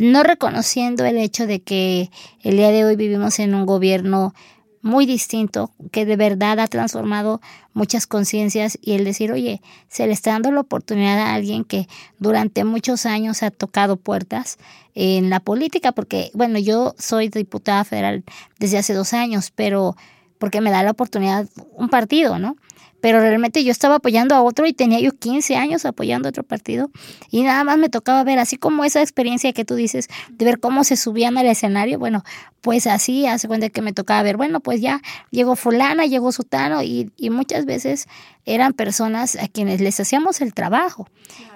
no 0.00 0.22
reconociendo 0.22 1.04
el 1.04 1.18
hecho 1.18 1.46
de 1.46 1.60
que 1.60 2.10
el 2.42 2.56
día 2.56 2.70
de 2.70 2.84
hoy 2.84 2.96
vivimos 2.96 3.38
en 3.38 3.54
un 3.54 3.66
gobierno 3.66 4.34
muy 4.82 5.04
distinto, 5.04 5.72
que 5.92 6.06
de 6.06 6.16
verdad 6.16 6.58
ha 6.58 6.66
transformado 6.66 7.40
muchas 7.74 8.06
conciencias 8.06 8.78
y 8.80 8.92
el 8.92 9.04
decir, 9.04 9.30
oye, 9.30 9.60
se 9.88 10.06
le 10.06 10.12
está 10.12 10.32
dando 10.32 10.50
la 10.50 10.60
oportunidad 10.60 11.18
a 11.18 11.34
alguien 11.34 11.64
que 11.64 11.86
durante 12.18 12.64
muchos 12.64 13.04
años 13.04 13.42
ha 13.42 13.50
tocado 13.50 13.96
puertas 13.96 14.58
en 14.94 15.28
la 15.28 15.40
política, 15.40 15.92
porque, 15.92 16.30
bueno, 16.34 16.58
yo 16.58 16.94
soy 16.98 17.28
diputada 17.28 17.84
federal 17.84 18.24
desde 18.58 18.78
hace 18.78 18.94
dos 18.94 19.12
años, 19.12 19.52
pero 19.54 19.96
porque 20.38 20.62
me 20.62 20.70
da 20.70 20.82
la 20.82 20.92
oportunidad 20.92 21.46
un 21.74 21.90
partido, 21.90 22.38
¿no? 22.38 22.56
Pero 23.00 23.20
realmente 23.20 23.64
yo 23.64 23.72
estaba 23.72 23.96
apoyando 23.96 24.34
a 24.34 24.42
otro 24.42 24.66
y 24.66 24.72
tenía 24.72 25.00
yo 25.00 25.12
15 25.12 25.56
años 25.56 25.84
apoyando 25.84 26.28
a 26.28 26.30
otro 26.30 26.42
partido 26.42 26.90
y 27.30 27.42
nada 27.42 27.64
más 27.64 27.78
me 27.78 27.88
tocaba 27.88 28.22
ver, 28.24 28.38
así 28.38 28.56
como 28.56 28.84
esa 28.84 29.00
experiencia 29.00 29.52
que 29.52 29.64
tú 29.64 29.74
dices, 29.74 30.08
de 30.30 30.44
ver 30.44 30.60
cómo 30.60 30.84
se 30.84 30.96
subían 30.96 31.38
al 31.38 31.46
escenario, 31.46 31.98
bueno, 31.98 32.22
pues 32.60 32.86
así, 32.86 33.26
hace 33.26 33.48
cuenta 33.48 33.70
que 33.70 33.82
me 33.82 33.92
tocaba 33.92 34.22
ver, 34.22 34.36
bueno, 34.36 34.60
pues 34.60 34.80
ya 34.80 35.00
llegó 35.30 35.56
fulana, 35.56 36.06
llegó 36.06 36.32
sutano 36.32 36.82
y, 36.82 37.10
y 37.16 37.30
muchas 37.30 37.64
veces 37.64 38.06
eran 38.44 38.72
personas 38.72 39.36
a 39.36 39.48
quienes 39.48 39.80
les 39.80 39.98
hacíamos 40.00 40.40
el 40.40 40.54
trabajo. 40.54 41.08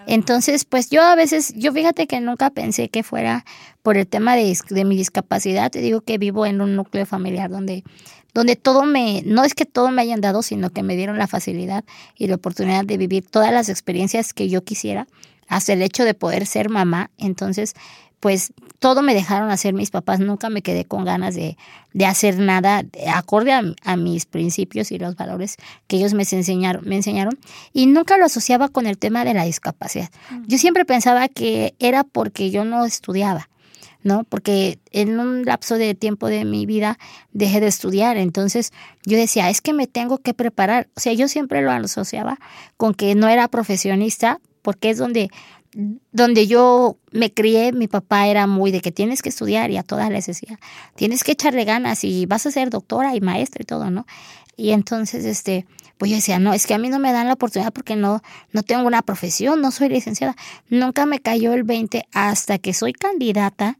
Entonces, 0.06 0.64
pues 0.64 0.90
yo 0.90 1.02
a 1.02 1.14
veces, 1.14 1.54
yo 1.56 1.72
fíjate 1.72 2.06
que 2.06 2.20
nunca 2.20 2.50
pensé 2.50 2.88
que 2.88 3.02
fuera 3.02 3.44
por 3.82 3.96
el 3.96 4.06
tema 4.06 4.36
de, 4.36 4.56
de 4.70 4.84
mi 4.84 4.96
discapacidad, 4.96 5.70
te 5.70 5.80
digo 5.80 6.00
que 6.00 6.18
vivo 6.18 6.46
en 6.46 6.60
un 6.60 6.76
núcleo 6.76 7.06
familiar 7.06 7.50
donde 7.50 7.84
donde 8.34 8.56
todo 8.56 8.84
me, 8.84 9.22
no 9.24 9.44
es 9.44 9.54
que 9.54 9.64
todo 9.64 9.90
me 9.90 10.02
hayan 10.02 10.20
dado, 10.20 10.42
sino 10.42 10.70
que 10.70 10.82
me 10.82 10.96
dieron 10.96 11.16
la 11.16 11.26
facilidad 11.26 11.84
y 12.16 12.26
la 12.26 12.34
oportunidad 12.34 12.84
de 12.84 12.98
vivir 12.98 13.24
todas 13.24 13.52
las 13.52 13.68
experiencias 13.68 14.34
que 14.34 14.48
yo 14.48 14.64
quisiera, 14.64 15.06
hasta 15.48 15.72
el 15.72 15.82
hecho 15.82 16.04
de 16.04 16.14
poder 16.14 16.46
ser 16.46 16.68
mamá. 16.68 17.10
Entonces, 17.16 17.74
pues 18.20 18.52
todo 18.78 19.02
me 19.02 19.14
dejaron 19.14 19.50
hacer 19.50 19.74
mis 19.74 19.90
papás, 19.90 20.18
nunca 20.18 20.48
me 20.48 20.62
quedé 20.62 20.84
con 20.84 21.04
ganas 21.04 21.34
de, 21.34 21.56
de 21.92 22.06
hacer 22.06 22.38
nada 22.38 22.82
acorde 23.14 23.52
a, 23.52 23.96
mis 23.96 24.26
principios 24.26 24.90
y 24.92 24.98
los 24.98 25.14
valores 25.14 25.56
que 25.86 25.96
ellos 25.96 26.14
me 26.14 26.22
enseñaron, 26.22 26.84
me 26.86 26.96
enseñaron 26.96 27.38
y 27.72 27.86
nunca 27.86 28.18
lo 28.18 28.24
asociaba 28.24 28.68
con 28.68 28.86
el 28.86 28.98
tema 28.98 29.24
de 29.24 29.34
la 29.34 29.44
discapacidad. 29.44 30.10
Yo 30.46 30.58
siempre 30.58 30.84
pensaba 30.84 31.28
que 31.28 31.74
era 31.78 32.02
porque 32.02 32.50
yo 32.50 32.64
no 32.64 32.84
estudiaba. 32.84 33.48
¿No? 34.04 34.22
Porque 34.24 34.78
en 34.92 35.18
un 35.18 35.44
lapso 35.44 35.76
de 35.76 35.94
tiempo 35.94 36.28
de 36.28 36.44
mi 36.44 36.66
vida 36.66 36.98
dejé 37.32 37.60
de 37.60 37.66
estudiar, 37.66 38.16
entonces 38.16 38.72
yo 39.04 39.16
decía, 39.16 39.50
es 39.50 39.60
que 39.60 39.72
me 39.72 39.88
tengo 39.88 40.18
que 40.18 40.34
preparar, 40.34 40.88
o 40.94 41.00
sea, 41.00 41.12
yo 41.14 41.26
siempre 41.26 41.62
lo 41.62 41.72
asociaba 41.72 42.38
con 42.76 42.94
que 42.94 43.16
no 43.16 43.28
era 43.28 43.48
profesionista, 43.48 44.40
porque 44.62 44.90
es 44.90 44.98
donde 44.98 45.30
donde 46.12 46.46
yo 46.46 46.98
me 47.10 47.32
crié, 47.32 47.72
mi 47.72 47.88
papá 47.88 48.28
era 48.28 48.46
muy 48.46 48.70
de 48.70 48.80
que 48.80 48.92
tienes 48.92 49.22
que 49.22 49.28
estudiar 49.28 49.72
y 49.72 49.76
a 49.76 49.82
todas 49.82 50.08
les 50.08 50.26
decía, 50.26 50.60
tienes 50.94 51.24
que 51.24 51.32
echarle 51.32 51.64
ganas 51.64 52.04
y 52.04 52.26
vas 52.26 52.46
a 52.46 52.52
ser 52.52 52.70
doctora 52.70 53.16
y 53.16 53.20
maestra 53.20 53.62
y 53.62 53.66
todo, 53.66 53.90
¿no? 53.90 54.06
Y 54.56 54.70
entonces, 54.70 55.24
este, 55.24 55.66
pues 55.98 56.12
yo 56.12 56.16
decía, 56.16 56.38
no, 56.38 56.52
es 56.52 56.66
que 56.66 56.74
a 56.74 56.78
mí 56.78 56.88
no 56.90 57.00
me 57.00 57.12
dan 57.12 57.26
la 57.26 57.34
oportunidad 57.34 57.72
porque 57.72 57.96
no, 57.96 58.22
no 58.52 58.62
tengo 58.62 58.86
una 58.86 59.02
profesión, 59.02 59.60
no 59.60 59.72
soy 59.72 59.88
licenciada. 59.88 60.36
Nunca 60.68 61.06
me 61.06 61.18
cayó 61.18 61.52
el 61.52 61.64
20 61.64 62.06
hasta 62.12 62.58
que 62.58 62.72
soy 62.72 62.92
candidata 62.92 63.78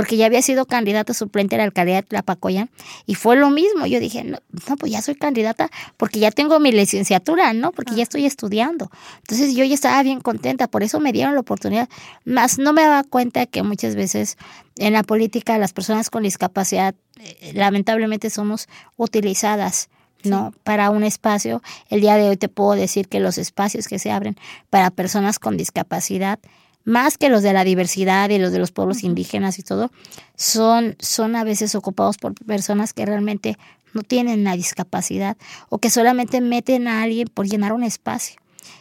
porque 0.00 0.16
ya 0.16 0.24
había 0.24 0.40
sido 0.40 0.64
candidata 0.64 1.12
suplente 1.12 1.56
a 1.56 1.58
la 1.58 1.64
alcaldía 1.64 1.96
de 1.96 2.02
Tlapacoya 2.04 2.68
y 3.04 3.16
fue 3.16 3.36
lo 3.36 3.50
mismo. 3.50 3.84
Yo 3.84 4.00
dije, 4.00 4.24
no, 4.24 4.38
pues 4.78 4.90
ya 4.90 5.02
soy 5.02 5.14
candidata 5.14 5.68
porque 5.98 6.20
ya 6.20 6.30
tengo 6.30 6.58
mi 6.58 6.72
licenciatura, 6.72 7.52
¿no? 7.52 7.70
Porque 7.70 7.96
ya 7.96 8.02
estoy 8.02 8.24
estudiando. 8.24 8.90
Entonces 9.18 9.54
yo 9.54 9.62
ya 9.62 9.74
estaba 9.74 10.02
bien 10.02 10.22
contenta, 10.22 10.68
por 10.68 10.82
eso 10.82 11.00
me 11.00 11.12
dieron 11.12 11.34
la 11.34 11.40
oportunidad. 11.40 11.86
Más 12.24 12.58
no 12.58 12.72
me 12.72 12.80
daba 12.80 13.04
cuenta 13.04 13.44
que 13.44 13.62
muchas 13.62 13.94
veces 13.94 14.38
en 14.78 14.94
la 14.94 15.02
política 15.02 15.58
las 15.58 15.74
personas 15.74 16.08
con 16.08 16.22
discapacidad 16.22 16.94
eh, 17.18 17.52
lamentablemente 17.52 18.30
somos 18.30 18.70
utilizadas. 18.96 19.90
¿no? 20.24 20.54
Para 20.64 20.88
un 20.88 21.02
espacio. 21.02 21.62
El 21.90 22.00
día 22.00 22.16
de 22.16 22.30
hoy 22.30 22.38
te 22.38 22.48
puedo 22.48 22.72
decir 22.72 23.06
que 23.06 23.20
los 23.20 23.36
espacios 23.36 23.86
que 23.86 23.98
se 23.98 24.10
abren 24.10 24.36
para 24.70 24.90
personas 24.90 25.38
con 25.38 25.58
discapacidad 25.58 26.38
más 26.84 27.18
que 27.18 27.28
los 27.28 27.42
de 27.42 27.52
la 27.52 27.64
diversidad 27.64 28.30
y 28.30 28.38
los 28.38 28.52
de 28.52 28.58
los 28.58 28.72
pueblos 28.72 29.02
indígenas 29.02 29.58
y 29.58 29.62
todo, 29.62 29.90
son, 30.34 30.96
son 30.98 31.36
a 31.36 31.44
veces 31.44 31.74
ocupados 31.74 32.16
por 32.18 32.34
personas 32.34 32.92
que 32.92 33.06
realmente 33.06 33.58
no 33.92 34.02
tienen 34.02 34.44
la 34.44 34.56
discapacidad 34.56 35.36
o 35.68 35.78
que 35.78 35.90
solamente 35.90 36.40
meten 36.40 36.88
a 36.88 37.02
alguien 37.02 37.28
por 37.28 37.46
llenar 37.46 37.72
un 37.72 37.82
espacio. 37.82 38.40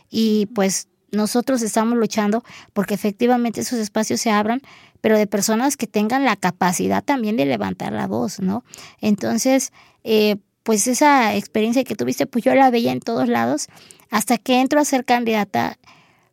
Y 0.10 0.48
pues 0.54 0.88
nosotros 1.12 1.62
estamos 1.62 1.98
luchando 1.98 2.44
porque 2.74 2.94
efectivamente 2.94 3.62
esos 3.62 3.80
espacios 3.80 4.22
se 4.22 4.32
abran, 4.32 4.62
pero 5.02 5.18
de 5.18 5.28
personas 5.28 5.78
que 5.78 5.88
tengan 5.88 6.26
la 6.26 6.36
capacidad 6.36 7.04
también 7.04 7.38
de 7.38 7.46
levantar 7.46 7.94
la 7.94 8.08
voz, 8.08 8.40
¿no? 8.40 8.64
Entonces, 9.02 9.72
eh, 10.04 10.38
pues 10.64 10.88
esa 10.88 11.36
experiencia 11.36 11.84
que 11.84 11.96
tuviste, 11.96 12.28
pues 12.28 12.44
yo 12.44 12.54
la 12.54 12.70
veía 12.70 12.92
en 12.92 13.00
todos 13.00 13.28
lados, 13.28 13.68
hasta 14.12 14.38
que 14.38 14.60
entro 14.60 14.80
a 14.80 14.86
ser 14.86 15.06
candidata 15.06 15.78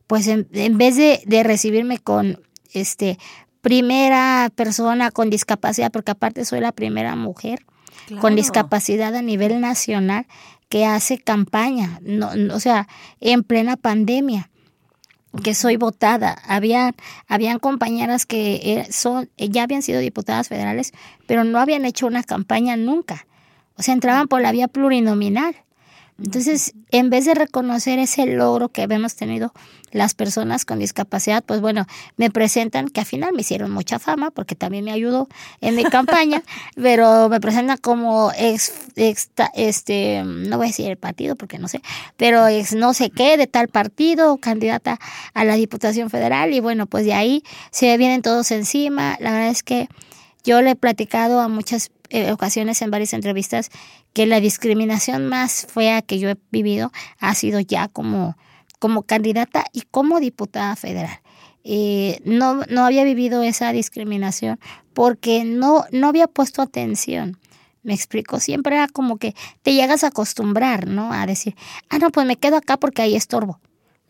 pues 0.06 0.26
en, 0.28 0.78
vez 0.78 0.96
de, 0.96 1.42
recibirme 1.42 1.98
con 1.98 2.40
este 2.72 3.18
primera 3.60 4.50
persona 4.54 5.10
con 5.10 5.30
discapacidad, 5.30 5.90
porque 5.90 6.12
aparte 6.12 6.44
soy 6.44 6.60
la 6.60 6.72
primera 6.72 7.16
mujer 7.16 7.64
con 8.20 8.36
discapacidad 8.36 9.14
a 9.16 9.22
nivel 9.22 9.60
nacional 9.60 10.26
que 10.68 10.84
hace 10.86 11.18
campaña, 11.18 11.98
no, 12.02 12.30
o 12.54 12.60
sea, 12.60 12.86
en 13.20 13.42
plena 13.42 13.76
pandemia 13.76 14.50
que 15.42 15.54
soy 15.54 15.76
votada. 15.76 16.36
Había, 16.46 16.94
habían 17.28 17.58
compañeras 17.58 18.26
que 18.26 18.54
eh, 18.54 18.86
son, 18.90 19.30
ya 19.36 19.64
habían 19.64 19.82
sido 19.82 20.00
diputadas 20.00 20.48
federales, 20.48 20.92
pero 21.26 21.44
no 21.44 21.58
habían 21.58 21.84
hecho 21.84 22.06
una 22.06 22.22
campaña 22.22 22.76
nunca. 22.76 23.26
O 23.76 23.82
sea, 23.82 23.94
entraban 23.94 24.28
por 24.28 24.40
la 24.40 24.52
vía 24.52 24.68
plurinominal. 24.68 25.54
Entonces, 26.18 26.72
en 26.90 27.10
vez 27.10 27.26
de 27.26 27.34
reconocer 27.34 27.98
ese 27.98 28.26
logro 28.26 28.70
que 28.70 28.82
habíamos 28.82 29.16
tenido 29.16 29.52
las 29.92 30.14
personas 30.14 30.64
con 30.64 30.78
discapacidad, 30.78 31.44
pues 31.44 31.60
bueno, 31.60 31.86
me 32.16 32.30
presentan, 32.30 32.88
que 32.88 33.00
al 33.00 33.06
final 33.06 33.32
me 33.34 33.42
hicieron 33.42 33.70
mucha 33.70 33.98
fama, 33.98 34.30
porque 34.30 34.54
también 34.54 34.84
me 34.84 34.92
ayudó 34.92 35.28
en 35.60 35.76
mi 35.76 35.84
campaña, 35.84 36.42
pero 36.74 37.28
me 37.28 37.40
presentan 37.40 37.78
como 37.78 38.32
ex, 38.36 38.72
este, 38.96 40.22
no 40.24 40.56
voy 40.56 40.66
a 40.66 40.68
decir 40.68 40.90
el 40.90 40.96
partido 40.96 41.36
porque 41.36 41.58
no 41.58 41.68
sé, 41.68 41.82
pero 42.16 42.46
ex 42.48 42.74
no 42.74 42.94
sé 42.94 43.10
qué 43.10 43.36
de 43.36 43.46
tal 43.46 43.68
partido, 43.68 44.38
candidata 44.38 44.98
a 45.34 45.44
la 45.44 45.54
Diputación 45.54 46.10
Federal, 46.10 46.52
y 46.54 46.60
bueno, 46.60 46.86
pues 46.86 47.04
de 47.04 47.14
ahí 47.14 47.42
se 47.70 47.96
vienen 47.96 48.22
todos 48.22 48.50
encima. 48.50 49.16
La 49.20 49.32
verdad 49.32 49.48
es 49.48 49.62
que 49.62 49.88
yo 50.46 50.62
le 50.62 50.70
he 50.70 50.76
platicado 50.76 51.40
a 51.40 51.48
muchas 51.48 51.90
eh, 52.08 52.30
ocasiones 52.30 52.80
en 52.80 52.92
varias 52.92 53.12
entrevistas 53.12 53.70
que 54.12 54.26
la 54.26 54.40
discriminación 54.40 55.26
más 55.26 55.66
fea 55.68 56.02
que 56.02 56.20
yo 56.20 56.30
he 56.30 56.36
vivido 56.52 56.92
ha 57.18 57.34
sido 57.34 57.58
ya 57.58 57.88
como, 57.88 58.36
como 58.78 59.02
candidata 59.02 59.64
y 59.72 59.82
como 59.82 60.20
diputada 60.20 60.76
federal. 60.76 61.20
Eh, 61.64 62.20
no, 62.24 62.62
no 62.70 62.86
había 62.86 63.02
vivido 63.02 63.42
esa 63.42 63.72
discriminación 63.72 64.60
porque 64.94 65.44
no, 65.44 65.84
no 65.90 66.06
había 66.06 66.28
puesto 66.28 66.62
atención. 66.62 67.38
Me 67.82 67.92
explico, 67.92 68.38
siempre 68.38 68.76
era 68.76 68.86
como 68.86 69.18
que 69.18 69.34
te 69.62 69.74
llegas 69.74 70.04
a 70.04 70.08
acostumbrar, 70.08 70.86
¿no? 70.86 71.12
A 71.12 71.26
decir, 71.26 71.56
ah, 71.88 71.98
no, 71.98 72.10
pues 72.10 72.24
me 72.24 72.36
quedo 72.36 72.56
acá 72.56 72.76
porque 72.76 73.02
ahí 73.02 73.16
estorbo, 73.16 73.60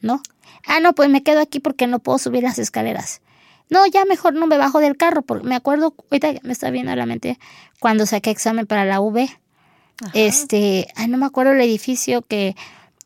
¿no? 0.03 0.21
Ah, 0.67 0.81
no, 0.81 0.93
pues 0.93 1.09
me 1.09 1.23
quedo 1.23 1.41
aquí 1.41 1.61
porque 1.61 1.87
no 1.87 1.99
puedo 1.99 2.19
subir 2.19 2.43
las 2.43 2.59
escaleras. 2.59 3.23
No, 3.69 3.87
ya 3.87 4.05
mejor 4.05 4.35
no 4.35 4.47
me 4.47 4.59
bajo 4.59 4.81
del 4.81 4.97
carro, 4.97 5.23
porque 5.23 5.47
me 5.47 5.57
acuerdo, 5.57 5.95
ahorita 6.11 6.41
me 6.43 6.53
está 6.53 6.71
viendo 6.71 6.93
a 6.93 6.97
la 6.97 7.07
mente 7.07 7.39
cuando 7.81 8.07
saqué 8.07 8.31
examen 8.31 8.67
para 8.67 8.85
la 8.85 9.01
V. 9.01 9.29
Este, 10.13 10.89
ay, 10.95 11.09
no 11.09 11.17
me 11.17 11.27
acuerdo 11.27 11.53
el 11.53 11.61
edificio 11.61 12.23
que, 12.23 12.55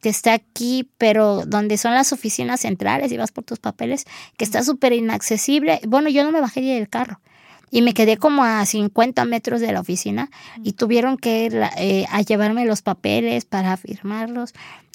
que 0.00 0.08
está 0.08 0.32
aquí, 0.32 0.88
pero 0.98 1.44
donde 1.46 1.78
son 1.78 1.94
las 1.94 2.12
oficinas 2.12 2.60
centrales 2.60 3.12
y 3.12 3.16
vas 3.16 3.32
por 3.32 3.44
tus 3.44 3.58
papeles, 3.58 4.06
que 4.36 4.44
está 4.44 4.62
súper 4.62 4.92
inaccesible. 4.92 5.80
Bueno, 5.86 6.08
yo 6.08 6.24
no 6.24 6.32
me 6.32 6.40
bajé 6.40 6.60
del 6.60 6.88
carro 6.88 7.20
y 7.70 7.82
me 7.82 7.94
quedé 7.94 8.16
como 8.16 8.44
a 8.44 8.64
50 8.66 9.24
metros 9.24 9.60
de 9.60 9.72
la 9.72 9.80
oficina 9.80 10.30
y 10.62 10.72
tuvieron 10.72 11.16
que 11.16 11.46
eh, 11.76 12.06
a 12.10 12.22
llevarme 12.22 12.64
los 12.64 12.82
papeles 12.82 13.44
para 13.44 13.76
firmarlos 13.76 14.52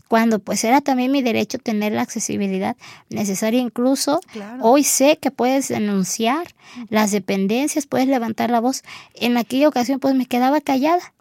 cuando 0.07 0.39
pues 0.39 0.63
era 0.63 0.81
también 0.81 1.11
mi 1.11 1.21
derecho 1.21 1.57
tener 1.57 1.93
la 1.93 2.01
accesibilidad 2.01 2.75
necesaria 3.09 3.59
incluso 3.59 4.19
hoy 4.61 4.83
sé 4.83 5.17
que 5.17 5.31
puedes 5.31 5.67
denunciar 5.67 6.47
las 6.89 7.11
dependencias 7.11 7.87
puedes 7.87 8.07
levantar 8.07 8.49
la 8.49 8.59
voz 8.59 8.83
en 9.13 9.37
aquella 9.37 9.67
ocasión 9.67 9.99
pues 9.99 10.15
me 10.15 10.25
quedaba 10.25 10.61
callada 10.61 11.13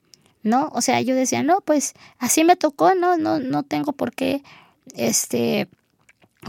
no 0.42 0.70
o 0.74 0.80
sea 0.80 1.00
yo 1.00 1.14
decía 1.14 1.42
no 1.42 1.60
pues 1.60 1.94
así 2.18 2.44
me 2.44 2.56
tocó 2.56 2.94
no 2.94 3.16
no 3.16 3.40
no 3.40 3.62
tengo 3.62 3.92
por 3.92 4.12
qué 4.12 4.42
este 4.94 5.68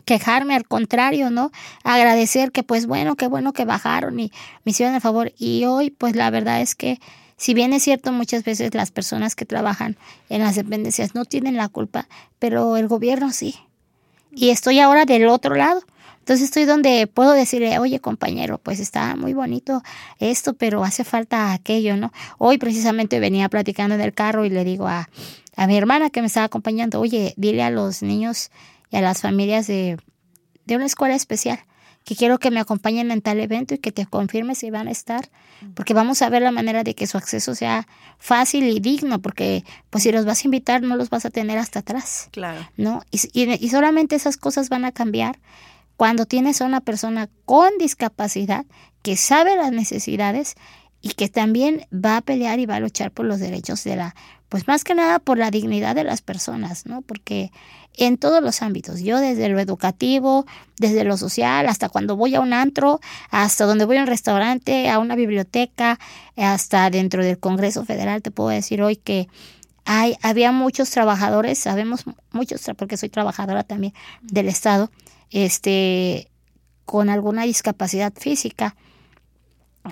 quejarme, 0.03 0.55
al 0.55 0.67
contrario, 0.67 1.29
¿no? 1.29 1.51
Agradecer 1.83 2.51
que 2.51 2.63
pues 2.63 2.85
bueno, 2.85 3.15
qué 3.15 3.27
bueno 3.27 3.53
que 3.53 3.65
bajaron 3.65 4.19
y 4.19 4.31
me 4.63 4.71
hicieron 4.71 4.95
el 4.95 5.01
favor. 5.01 5.31
Y 5.37 5.65
hoy 5.65 5.91
pues 5.91 6.15
la 6.15 6.29
verdad 6.29 6.61
es 6.61 6.75
que 6.75 6.99
si 7.37 7.53
bien 7.53 7.73
es 7.73 7.83
cierto 7.83 8.11
muchas 8.11 8.43
veces 8.43 8.73
las 8.73 8.91
personas 8.91 9.35
que 9.35 9.45
trabajan 9.45 9.97
en 10.29 10.41
las 10.41 10.55
dependencias 10.55 11.15
no 11.15 11.25
tienen 11.25 11.57
la 11.57 11.67
culpa, 11.67 12.07
pero 12.39 12.77
el 12.77 12.87
gobierno 12.87 13.31
sí. 13.31 13.55
Y 14.31 14.49
estoy 14.49 14.79
ahora 14.79 15.05
del 15.05 15.27
otro 15.27 15.55
lado. 15.55 15.81
Entonces 16.19 16.45
estoy 16.45 16.65
donde 16.65 17.05
puedo 17.07 17.33
decirle, 17.33 17.77
oye 17.77 17.99
compañero, 17.99 18.57
pues 18.57 18.79
está 18.79 19.15
muy 19.15 19.33
bonito 19.33 19.83
esto, 20.19 20.55
pero 20.55 20.83
hace 20.83 21.03
falta 21.03 21.53
aquello, 21.53 21.97
¿no? 21.97 22.11
Hoy 22.39 22.57
precisamente 22.57 23.19
venía 23.19 23.47
platicando 23.47 23.93
en 23.93 24.01
el 24.01 24.13
carro 24.13 24.43
y 24.43 24.49
le 24.49 24.63
digo 24.63 24.87
a, 24.87 25.07
a 25.55 25.67
mi 25.67 25.77
hermana 25.77 26.09
que 26.09 26.21
me 26.21 26.27
estaba 26.27 26.45
acompañando, 26.45 26.99
oye, 26.99 27.35
dile 27.37 27.61
a 27.61 27.69
los 27.69 28.01
niños 28.01 28.49
y 28.89 28.97
a 28.97 29.01
las 29.01 29.21
familias 29.21 29.67
de, 29.67 29.97
de 30.65 30.75
una 30.75 30.85
escuela 30.85 31.13
especial 31.13 31.59
que 32.05 32.15
quiero 32.15 32.37
que 32.37 32.51
me 32.51 32.59
acompañen 32.59 33.11
en 33.11 33.21
tal 33.21 33.39
evento 33.39 33.73
y 33.73 33.79
que 33.79 33.91
te 33.91 34.05
confirme 34.05 34.53
si 34.53 34.69
van 34.69 34.87
a 34.87 34.91
estar, 34.91 35.29
porque 35.73 35.95
vamos 35.95 36.21
a 36.21 36.29
ver 36.29 36.43
la 36.43 36.51
manera 36.51 36.83
de 36.83 36.93
que 36.93 37.07
su 37.07 37.17
acceso 37.17 37.55
sea 37.55 37.87
fácil 38.19 38.63
y 38.65 38.79
digno, 38.79 39.19
porque 39.19 39.65
pues 39.89 40.03
si 40.03 40.11
los 40.11 40.23
vas 40.23 40.43
a 40.43 40.47
invitar 40.47 40.83
no 40.83 40.95
los 40.95 41.09
vas 41.09 41.25
a 41.25 41.31
tener 41.31 41.57
hasta 41.57 41.79
atrás. 41.79 42.29
Claro. 42.31 42.59
¿No? 42.77 43.01
Y, 43.09 43.19
y, 43.33 43.65
y 43.65 43.69
solamente 43.69 44.15
esas 44.15 44.37
cosas 44.37 44.69
van 44.69 44.85
a 44.85 44.91
cambiar 44.91 45.39
cuando 45.97 46.27
tienes 46.27 46.61
a 46.61 46.65
una 46.65 46.79
persona 46.79 47.27
con 47.45 47.75
discapacidad 47.79 48.65
que 49.01 49.17
sabe 49.17 49.55
las 49.55 49.71
necesidades 49.71 50.55
y 51.05 51.09
que 51.09 51.29
también 51.29 51.85
va 51.93 52.17
a 52.17 52.21
pelear 52.21 52.57
y 52.57 52.65
va 52.65 52.77
a 52.77 52.79
luchar 52.79 53.11
por 53.11 53.27
los 53.27 53.39
derechos 53.39 53.83
de 53.83 53.95
la, 53.95 54.15
pues 54.49 54.67
más 54.67 54.83
que 54.83 54.95
nada 54.95 55.19
por 55.19 55.37
la 55.37 55.51
dignidad 55.51 55.93
de 55.93 56.03
las 56.03 56.23
personas, 56.23 56.87
¿no? 56.87 57.03
Porque 57.03 57.51
en 57.95 58.17
todos 58.17 58.41
los 58.41 58.63
ámbitos, 58.63 59.01
yo 59.01 59.19
desde 59.19 59.47
lo 59.47 59.59
educativo, 59.59 60.47
desde 60.79 61.03
lo 61.03 61.15
social, 61.15 61.67
hasta 61.67 61.89
cuando 61.89 62.15
voy 62.15 62.33
a 62.33 62.41
un 62.41 62.53
antro, 62.53 63.01
hasta 63.29 63.65
donde 63.65 63.85
voy 63.85 63.97
a 63.97 64.01
un 64.01 64.07
restaurante, 64.07 64.89
a 64.89 64.97
una 64.97 65.15
biblioteca, 65.15 65.99
hasta 66.37 66.89
dentro 66.89 67.23
del 67.23 67.37
Congreso 67.37 67.85
Federal, 67.85 68.23
te 68.23 68.31
puedo 68.31 68.49
decir 68.49 68.81
hoy 68.81 68.95
que 68.95 69.27
hay, 69.85 70.17
había 70.23 70.51
muchos 70.51 70.89
trabajadores, 70.89 71.59
sabemos 71.59 72.05
muchos, 72.31 72.63
porque 72.77 72.97
soy 72.97 73.09
trabajadora 73.09 73.63
también 73.63 73.93
del 74.23 74.47
Estado, 74.47 74.89
este, 75.29 76.31
con 76.83 77.11
alguna 77.11 77.43
discapacidad 77.43 78.11
física 78.15 78.75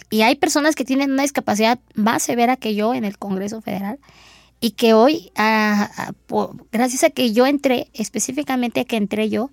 y 0.10 0.22
hay 0.22 0.36
personas 0.36 0.76
que 0.76 0.86
tienen 0.86 1.12
una 1.12 1.24
discapacidad 1.24 1.80
más 1.94 2.24
severa 2.24 2.56
que 2.56 2.76
yo 2.76 2.94
en 2.94 3.06
el 3.06 3.18
Congreso 3.18 3.62
Federal 3.62 4.00
y 4.60 4.72
que 4.72 4.94
hoy, 4.94 5.32
gracias 6.72 7.04
a 7.04 7.10
que 7.10 7.34
yo 7.34 7.46
entré, 7.46 7.90
específicamente 7.94 8.86
que 8.86 8.96
entré 8.96 9.30
yo, 9.30 9.52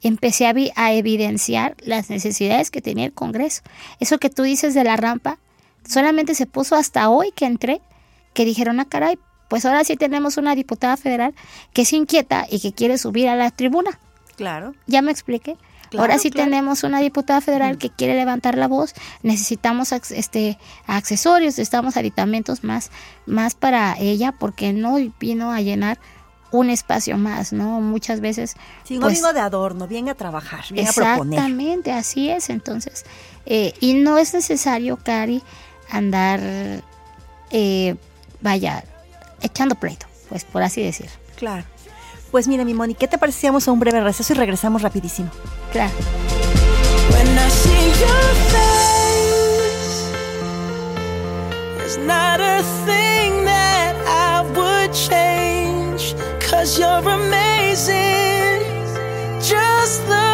empecé 0.00 0.46
a, 0.46 0.54
a, 0.76 0.92
evidenciar 0.92 1.76
las 1.80 2.08
necesidades 2.10 2.70
que 2.70 2.80
tenía 2.80 3.06
el 3.06 3.12
Congreso. 3.12 3.62
Eso 4.00 4.18
que 4.18 4.30
tú 4.30 4.42
dices 4.42 4.74
de 4.74 4.84
la 4.84 4.96
rampa, 4.96 5.38
solamente 5.88 6.34
se 6.34 6.46
puso 6.46 6.76
hasta 6.76 7.08
hoy 7.08 7.32
que 7.32 7.46
entré, 7.46 7.80
que 8.32 8.44
dijeron, 8.44 8.80
ah, 8.80 8.84
caray, 8.84 9.18
pues 9.48 9.64
ahora 9.64 9.84
sí 9.84 9.96
tenemos 9.96 10.36
una 10.36 10.54
diputada 10.54 10.96
federal 10.96 11.34
que 11.72 11.84
se 11.84 11.96
inquieta 11.96 12.46
y 12.48 12.60
que 12.60 12.72
quiere 12.72 12.98
subir 12.98 13.28
a 13.28 13.36
la 13.36 13.50
tribuna. 13.50 13.98
Claro. 14.36 14.74
¿Ya 14.86 15.02
me 15.02 15.10
expliqué? 15.10 15.56
Ahora 15.98 16.18
sí 16.18 16.30
tenemos 16.30 16.82
una 16.82 17.00
diputada 17.00 17.40
federal 17.40 17.78
que 17.78 17.90
quiere 17.90 18.14
levantar 18.14 18.56
la 18.56 18.68
voz, 18.68 18.94
necesitamos 19.22 19.92
este 19.92 20.58
accesorios, 20.86 21.54
necesitamos 21.54 21.96
aditamentos 21.96 22.64
más, 22.64 22.90
más 23.26 23.54
para 23.54 23.96
ella 23.98 24.32
porque 24.32 24.72
no 24.72 24.96
vino 25.18 25.52
a 25.52 25.60
llenar 25.60 25.98
un 26.50 26.70
espacio 26.70 27.18
más, 27.18 27.52
¿no? 27.52 27.80
Muchas 27.80 28.20
veces. 28.20 28.54
Sí, 28.84 28.94
no 28.94 29.02
pues, 29.02 29.16
vino 29.16 29.32
de 29.32 29.40
adorno, 29.40 29.88
viene 29.88 30.10
a 30.12 30.14
trabajar, 30.14 30.64
viene 30.70 30.88
a 30.88 30.92
proponer. 30.92 31.34
Exactamente, 31.34 31.92
así 31.92 32.30
es. 32.30 32.48
Entonces, 32.48 33.04
eh, 33.46 33.74
y 33.80 33.94
no 33.94 34.18
es 34.18 34.34
necesario, 34.34 34.96
Cari, 35.02 35.42
andar, 35.90 36.40
eh, 37.50 37.96
vaya, 38.40 38.84
echando 39.40 39.74
pleito, 39.74 40.06
pues 40.28 40.44
por 40.44 40.62
así 40.62 40.82
decir. 40.82 41.10
Claro. 41.36 41.64
Pues 42.34 42.48
mira, 42.48 42.64
mi 42.64 42.74
Moni, 42.74 42.96
¿qué 42.96 43.06
te 43.06 43.16
parecíamos 43.16 43.68
a 43.68 43.70
un 43.70 43.78
breve 43.78 44.00
receso 44.00 44.32
y 44.32 44.36
regresamos 44.36 44.82
rapidísimo? 44.82 45.30
Claro. 45.70 45.92
not 52.04 52.40
a 52.40 52.60
thing 52.84 53.44
that 53.44 53.94
I 54.08 54.42
would 54.56 54.92
change 54.92 56.16
Cause 56.40 56.76
you're 56.76 57.08
amazing 57.08 58.64
Just 59.40 60.04
the 60.08 60.33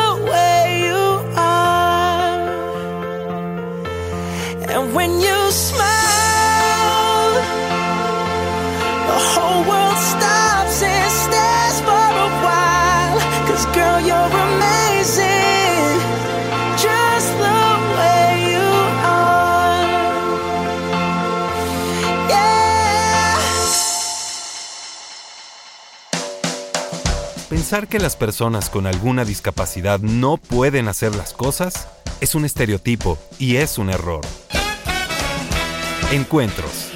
Pensar 27.71 27.87
que 27.87 28.01
las 28.01 28.17
personas 28.17 28.69
con 28.69 28.89
alguna 28.89 29.25
discapacidad 29.25 30.01
no 30.01 30.39
pueden 30.39 30.89
hacer 30.89 31.15
las 31.15 31.33
cosas 31.33 31.87
es 32.21 32.35
un 32.35 32.45
estereotipo 32.45 33.17
y 33.39 33.59
es 33.59 33.79
un 33.79 33.91
error. 33.91 34.23
Encuentros. 36.11 36.91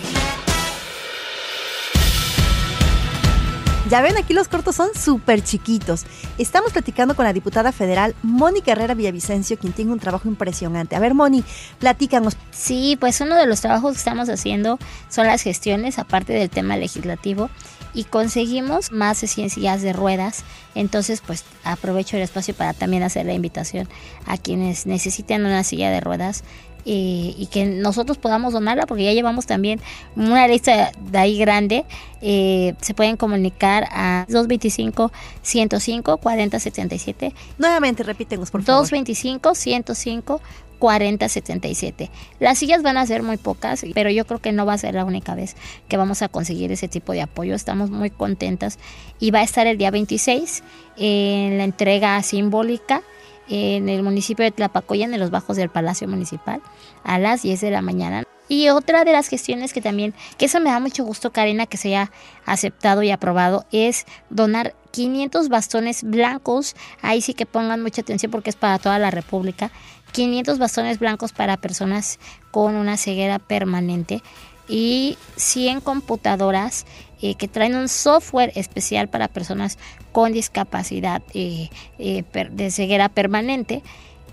Ya 3.88 4.02
ven, 4.02 4.16
aquí 4.16 4.34
los 4.34 4.48
cortos 4.48 4.74
son 4.74 4.88
súper 5.00 5.44
chiquitos. 5.44 6.06
Estamos 6.38 6.72
platicando 6.72 7.14
con 7.14 7.24
la 7.24 7.32
diputada 7.32 7.70
federal 7.70 8.16
Mónica 8.24 8.72
Herrera 8.72 8.94
Villavicencio, 8.94 9.56
quien 9.56 9.74
tiene 9.74 9.92
un 9.92 10.00
trabajo 10.00 10.26
impresionante. 10.26 10.96
A 10.96 10.98
ver, 10.98 11.14
Moni, 11.14 11.44
platícanos. 11.78 12.36
Sí, 12.50 12.96
pues 12.98 13.20
uno 13.20 13.36
de 13.36 13.46
los 13.46 13.60
trabajos 13.60 13.92
que 13.92 13.98
estamos 13.98 14.28
haciendo 14.28 14.80
son 15.08 15.28
las 15.28 15.42
gestiones, 15.42 16.00
aparte 16.00 16.32
del 16.32 16.50
tema 16.50 16.76
legislativo, 16.76 17.48
y 17.94 18.04
conseguimos 18.04 18.92
más 18.92 19.18
ciencias 19.18 19.80
de 19.82 19.92
ruedas. 19.92 20.44
Entonces, 20.74 21.22
pues 21.24 21.44
aprovecho 21.62 22.16
el 22.16 22.22
espacio 22.22 22.54
para 22.54 22.74
también 22.74 23.02
hacer 23.02 23.24
la 23.26 23.34
invitación 23.34 23.88
a 24.26 24.36
quienes 24.36 24.86
necesiten 24.86 25.46
una 25.46 25.64
silla 25.64 25.90
de 25.90 26.00
ruedas 26.00 26.44
eh, 26.86 27.34
y 27.36 27.48
que 27.50 27.64
nosotros 27.64 28.18
podamos 28.18 28.52
donarla 28.52 28.86
porque 28.86 29.04
ya 29.04 29.12
llevamos 29.12 29.46
también 29.46 29.80
una 30.16 30.46
lista 30.48 30.92
de 31.10 31.18
ahí 31.18 31.38
grande. 31.38 31.84
Eh, 32.20 32.74
se 32.80 32.94
pueden 32.94 33.16
comunicar 33.16 33.86
a 33.90 34.24
225 34.28 35.12
105 35.42 36.16
4077. 36.18 37.34
Nuevamente, 37.58 38.02
repítenos, 38.02 38.50
por 38.50 38.62
favor. 38.62 38.82
225 38.82 39.54
105 39.54 40.40
4077. 40.78 42.10
Las 42.40 42.58
sillas 42.58 42.82
van 42.82 42.98
a 42.98 43.06
ser 43.06 43.22
muy 43.22 43.36
pocas, 43.36 43.84
pero 43.94 44.10
yo 44.10 44.26
creo 44.26 44.40
que 44.40 44.52
no 44.52 44.66
va 44.66 44.74
a 44.74 44.78
ser 44.78 44.94
la 44.94 45.04
única 45.04 45.34
vez 45.34 45.56
que 45.88 45.96
vamos 45.96 46.20
a 46.20 46.28
conseguir 46.28 46.72
ese 46.72 46.88
tipo 46.88 47.12
de 47.12 47.22
apoyo. 47.22 47.54
Estamos 47.54 47.90
muy 47.90 48.10
contentas 48.10 48.78
y 49.18 49.30
va 49.30 49.38
a 49.38 49.44
estar 49.44 49.66
el 49.66 49.78
día 49.78 49.90
26 49.90 50.62
en 50.96 51.58
la 51.58 51.64
entrega 51.64 52.22
simbólica 52.22 53.02
en 53.48 53.88
el 53.88 54.02
municipio 54.02 54.44
de 54.44 54.50
Tlapacoyan, 54.50 55.14
en 55.14 55.20
los 55.20 55.30
bajos 55.30 55.56
del 55.56 55.68
Palacio 55.68 56.08
Municipal, 56.08 56.60
a 57.02 57.18
las 57.18 57.42
10 57.42 57.60
de 57.60 57.70
la 57.70 57.82
mañana. 57.82 58.24
Y 58.48 58.68
otra 58.68 59.04
de 59.04 59.12
las 59.12 59.28
gestiones 59.28 59.72
que 59.72 59.80
también, 59.80 60.14
que 60.36 60.46
eso 60.46 60.60
me 60.60 60.70
da 60.70 60.78
mucho 60.78 61.04
gusto, 61.04 61.32
Karina, 61.32 61.66
que 61.66 61.78
se 61.78 61.88
haya 61.88 62.10
aceptado 62.44 63.02
y 63.02 63.10
aprobado, 63.10 63.64
es 63.72 64.04
donar 64.28 64.74
500 64.90 65.48
bastones 65.48 66.02
blancos. 66.04 66.76
Ahí 67.00 67.22
sí 67.22 67.32
que 67.32 67.46
pongan 67.46 67.82
mucha 67.82 68.02
atención 68.02 68.30
porque 68.30 68.50
es 68.50 68.56
para 68.56 68.78
toda 68.78 68.98
la 68.98 69.10
República. 69.10 69.70
500 70.12 70.58
bastones 70.58 70.98
blancos 70.98 71.32
para 71.32 71.56
personas 71.56 72.20
con 72.50 72.76
una 72.76 72.96
ceguera 72.96 73.38
permanente 73.38 74.22
y 74.68 75.18
100 75.36 75.80
computadoras 75.80 76.86
eh, 77.20 77.36
que 77.36 77.48
traen 77.48 77.74
un 77.74 77.88
software 77.88 78.52
especial 78.54 79.08
para 79.08 79.28
personas 79.28 79.78
con 80.12 80.32
discapacidad 80.32 81.22
eh, 81.32 81.70
eh, 81.98 82.24
de 82.50 82.70
ceguera 82.70 83.08
permanente. 83.08 83.82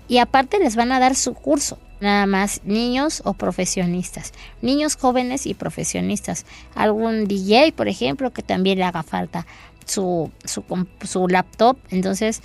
Y 0.08 0.18
aparte 0.18 0.58
les 0.58 0.76
van 0.76 0.92
a 0.92 1.00
dar 1.00 1.14
su 1.14 1.34
curso 1.34 1.78
nada 2.00 2.26
más 2.26 2.60
niños 2.64 3.22
o 3.24 3.32
profesionistas, 3.32 4.32
niños 4.60 4.96
jóvenes 4.96 5.46
y 5.46 5.54
profesionistas, 5.54 6.44
algún 6.74 7.28
DJ 7.28 7.72
por 7.72 7.86
ejemplo 7.86 8.32
que 8.32 8.42
también 8.42 8.78
le 8.78 8.84
haga 8.84 9.04
falta 9.04 9.46
su, 9.86 10.32
su, 10.44 10.64
su 11.02 11.28
laptop, 11.28 11.78
entonces 11.90 12.42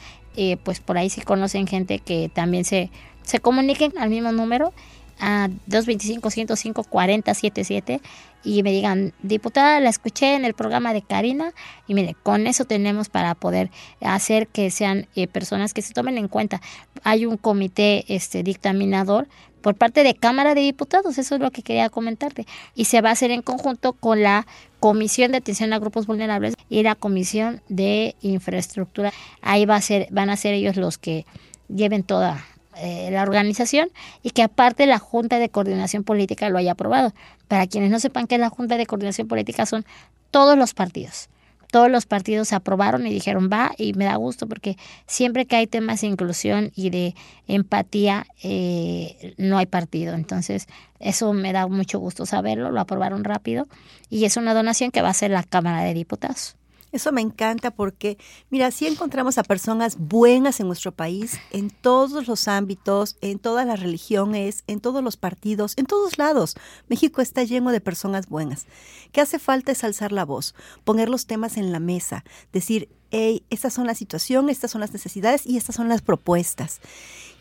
pues 0.64 0.80
por 0.80 1.00
ahí 1.00 1.10
si 1.10 1.22
conocen 1.22 1.66
gente 1.66 1.98
que 1.98 2.30
también 2.32 2.64
se, 2.64 2.92
se 3.24 3.40
comuniquen 3.40 3.98
al 3.98 4.12
mismo 4.12 4.32
número 4.32 4.74
a 5.20 5.50
225-105-4077 5.70 8.02
y 8.44 8.64
me 8.64 8.72
digan, 8.72 9.14
diputada, 9.22 9.80
la 9.80 9.90
escuché 9.90 10.36
en 10.36 10.46
el 10.46 10.54
programa 10.54 10.94
de 10.94 11.02
Karina 11.02 11.52
y 11.88 11.94
mire, 11.94 12.16
con 12.24 12.48
eso 12.48 12.66
tenemos 12.66 13.10
para 13.10 13.36
poder 13.36 13.70
hacer 14.02 14.48
que 14.48 14.72
sean 14.72 15.08
eh, 15.16 15.28
personas 15.28 15.74
que 15.74 15.82
se 15.82 15.94
tomen 15.94 16.18
en 16.18 16.28
cuenta. 16.28 16.62
Hay 17.04 17.26
un 17.26 17.38
comité 17.38 18.06
este 18.08 18.44
dictaminador 18.44 19.28
por 19.62 19.76
parte 19.76 20.04
de 20.04 20.16
Cámara 20.16 20.56
de 20.56 20.62
Diputados, 20.62 21.18
eso 21.18 21.36
es 21.36 21.42
lo 21.42 21.52
que 21.52 21.62
quería 21.62 21.90
comentarte, 21.90 22.46
y 22.74 22.86
se 22.86 23.02
va 23.02 23.10
a 23.10 23.14
hacer 23.14 23.32
en 23.32 23.42
conjunto 23.42 23.94
con 23.94 24.22
la 24.22 24.48
Comisión 24.80 25.32
de 25.32 25.40
Atención 25.40 25.74
a 25.74 25.80
Grupos 25.80 26.08
Vulnerables 26.08 26.54
y 26.70 26.84
la 26.84 26.96
Comisión 26.96 27.62
de 27.68 28.16
Infraestructura. 28.22 29.12
Ahí 29.42 29.66
va 29.66 29.76
a 29.76 29.82
ser, 29.82 30.08
van 30.12 30.30
a 30.30 30.38
ser 30.38 30.54
ellos 30.54 30.78
los 30.78 30.98
que 30.98 31.26
lleven 31.68 32.04
toda 32.04 32.46
eh, 32.82 33.10
la 33.12 33.24
organización 33.24 33.90
y 34.24 34.32
que 34.32 34.44
aparte 34.44 34.86
la 34.86 35.00
Junta 35.00 35.40
de 35.40 35.50
Coordinación 35.50 36.04
Política 36.04 36.50
lo 36.50 36.58
haya 36.58 36.74
aprobado. 36.74 37.14
Para 37.48 37.68
quienes 37.68 37.92
no 37.92 38.00
sepan 38.00 38.28
qué 38.28 38.36
es 38.36 38.42
la 38.42 38.50
Junta 38.50 38.78
de 38.78 38.86
Coordinación 38.86 39.28
Política 39.28 39.66
son 39.66 39.86
todos 40.32 40.58
los 40.58 40.74
partidos. 40.74 41.30
Todos 41.70 41.92
los 41.92 42.06
partidos 42.06 42.54
aprobaron 42.54 43.06
y 43.06 43.14
dijeron 43.14 43.50
va 43.52 43.72
y 43.78 43.94
me 43.94 44.06
da 44.06 44.16
gusto 44.16 44.48
porque 44.48 44.78
siempre 45.06 45.46
que 45.46 45.58
hay 45.58 45.68
temas 45.68 46.00
de 46.02 46.08
inclusión 46.08 46.72
y 46.76 46.90
de 46.92 47.14
empatía 47.48 48.26
eh, 48.42 49.36
no 49.38 49.58
hay 49.58 49.66
partido. 49.66 50.14
Entonces 50.14 50.68
eso 51.00 51.34
me 51.34 51.52
da 51.52 51.68
mucho 51.68 52.00
gusto 52.00 52.26
saberlo, 52.26 52.72
lo 52.72 52.80
aprobaron 52.80 53.24
rápido 53.24 53.68
y 54.10 54.24
es 54.26 54.38
una 54.38 54.54
donación 54.54 54.92
que 54.92 55.02
va 55.02 55.10
a 55.10 55.12
hacer 55.12 55.32
la 55.32 55.44
Cámara 55.44 55.84
de 55.84 55.94
Diputados. 55.94 56.56
Eso 56.98 57.12
me 57.12 57.22
encanta 57.22 57.70
porque, 57.70 58.18
mira, 58.50 58.72
si 58.72 58.88
encontramos 58.88 59.38
a 59.38 59.44
personas 59.44 59.98
buenas 60.00 60.60
en 60.60 60.66
nuestro 60.66 60.92
país, 60.92 61.40
en 61.52 61.70
todos 61.70 62.28
los 62.28 62.48
ámbitos, 62.48 63.18
en 63.22 63.38
todas 63.38 63.68
las 63.68 63.82
religiones, 63.82 64.64
en 64.66 64.80
todos 64.80 65.04
los 65.04 65.16
partidos, 65.16 65.74
en 65.78 65.86
todos 65.86 66.18
lados. 66.18 66.56
México 66.88 67.22
está 67.22 67.44
lleno 67.44 67.72
de 67.72 67.82
personas 67.82 68.30
buenas. 68.30 68.66
¿Qué 69.12 69.22
hace 69.22 69.38
falta 69.38 69.72
es 69.72 69.84
alzar 69.84 70.12
la 70.12 70.26
voz, 70.26 70.56
poner 70.86 71.08
los 71.08 71.28
temas 71.28 71.58
en 71.58 71.72
la 71.72 71.80
mesa, 71.80 72.24
decir, 72.52 72.90
hey, 73.12 73.44
estas 73.52 73.76
son 73.76 73.86
la 73.86 73.94
situación, 73.94 74.50
estas 74.50 74.72
son 74.72 74.82
las 74.82 74.92
necesidades 74.92 75.46
y 75.46 75.56
estas 75.58 75.76
son 75.76 75.90
las 75.90 76.02
propuestas. 76.02 76.82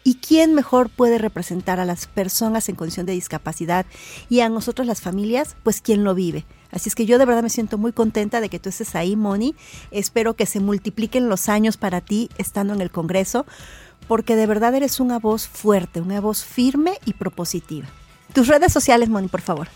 ¿Y 0.05 0.16
quién 0.16 0.55
mejor 0.55 0.90
puede 0.90 1.16
representar 1.16 1.81
a 1.81 1.87
las 1.87 2.07
personas 2.07 2.69
en 2.69 2.77
condición 2.77 3.07
de 3.07 3.14
discapacidad 3.14 3.87
y 4.29 4.40
a 4.40 4.51
nosotros 4.51 4.87
las 4.87 5.01
familias? 5.01 5.57
Pues 5.64 5.81
quien 5.81 6.05
lo 6.05 6.14
vive. 6.14 6.45
Así 6.77 6.91
es 6.91 6.95
que 6.95 7.07
yo 7.07 7.19
de 7.19 7.25
verdad 7.25 7.43
me 7.43 7.49
siento 7.49 7.79
muy 7.79 7.93
contenta 7.93 8.43
de 8.43 8.51
que 8.51 8.59
tú 8.59 8.69
estés 8.69 8.95
ahí, 8.97 9.17
Moni. 9.17 9.55
Espero 9.91 10.35
que 10.35 10.45
se 10.45 10.61
multipliquen 10.61 11.31
los 11.31 11.49
años 11.49 11.79
para 11.79 12.03
ti 12.03 12.29
estando 12.37 12.75
en 12.75 12.83
el 12.83 12.91
Congreso, 12.91 13.47
porque 14.09 14.37
de 14.37 14.47
verdad 14.47 14.75
eres 14.75 15.01
una 15.01 15.19
voz 15.19 15.49
fuerte, 15.49 16.03
una 16.03 16.21
voz 16.21 16.45
firme 16.45 16.99
y 17.07 17.15
propositiva. 17.15 17.87
Tus 18.35 18.49
redes 18.49 18.75
sociales, 18.75 19.09
Moni, 19.09 19.29
por 19.29 19.41
favor. 19.41 19.69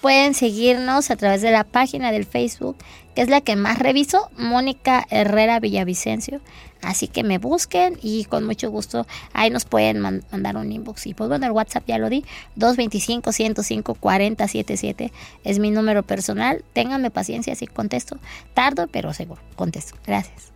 Pueden 0.00 0.32
seguirnos 0.32 1.10
a 1.10 1.16
través 1.16 1.42
de 1.42 1.50
la 1.50 1.64
página 1.64 2.10
del 2.10 2.24
Facebook, 2.24 2.78
que 3.16 3.22
es 3.22 3.30
la 3.30 3.40
que 3.40 3.56
más 3.56 3.78
reviso, 3.78 4.30
Mónica 4.36 5.06
Herrera 5.08 5.58
Villavicencio. 5.58 6.42
Así 6.82 7.08
que 7.08 7.24
me 7.24 7.38
busquen 7.38 7.98
y 8.02 8.26
con 8.26 8.44
mucho 8.44 8.70
gusto 8.70 9.06
ahí 9.32 9.48
nos 9.48 9.64
pueden 9.64 10.00
mandar 10.00 10.58
un 10.58 10.70
inbox. 10.70 11.06
Y 11.06 11.14
pues 11.14 11.30
bueno, 11.30 11.46
el 11.46 11.52
WhatsApp 11.52 11.84
ya 11.88 11.96
lo 11.96 12.10
di, 12.10 12.26
225-105-4077 12.58 15.12
es 15.44 15.58
mi 15.58 15.70
número 15.70 16.02
personal. 16.02 16.62
Ténganme 16.74 17.10
paciencia 17.10 17.54
si 17.54 17.66
contesto. 17.66 18.18
Tardo, 18.52 18.86
pero 18.86 19.14
seguro, 19.14 19.40
contesto. 19.56 19.96
Gracias. 20.06 20.52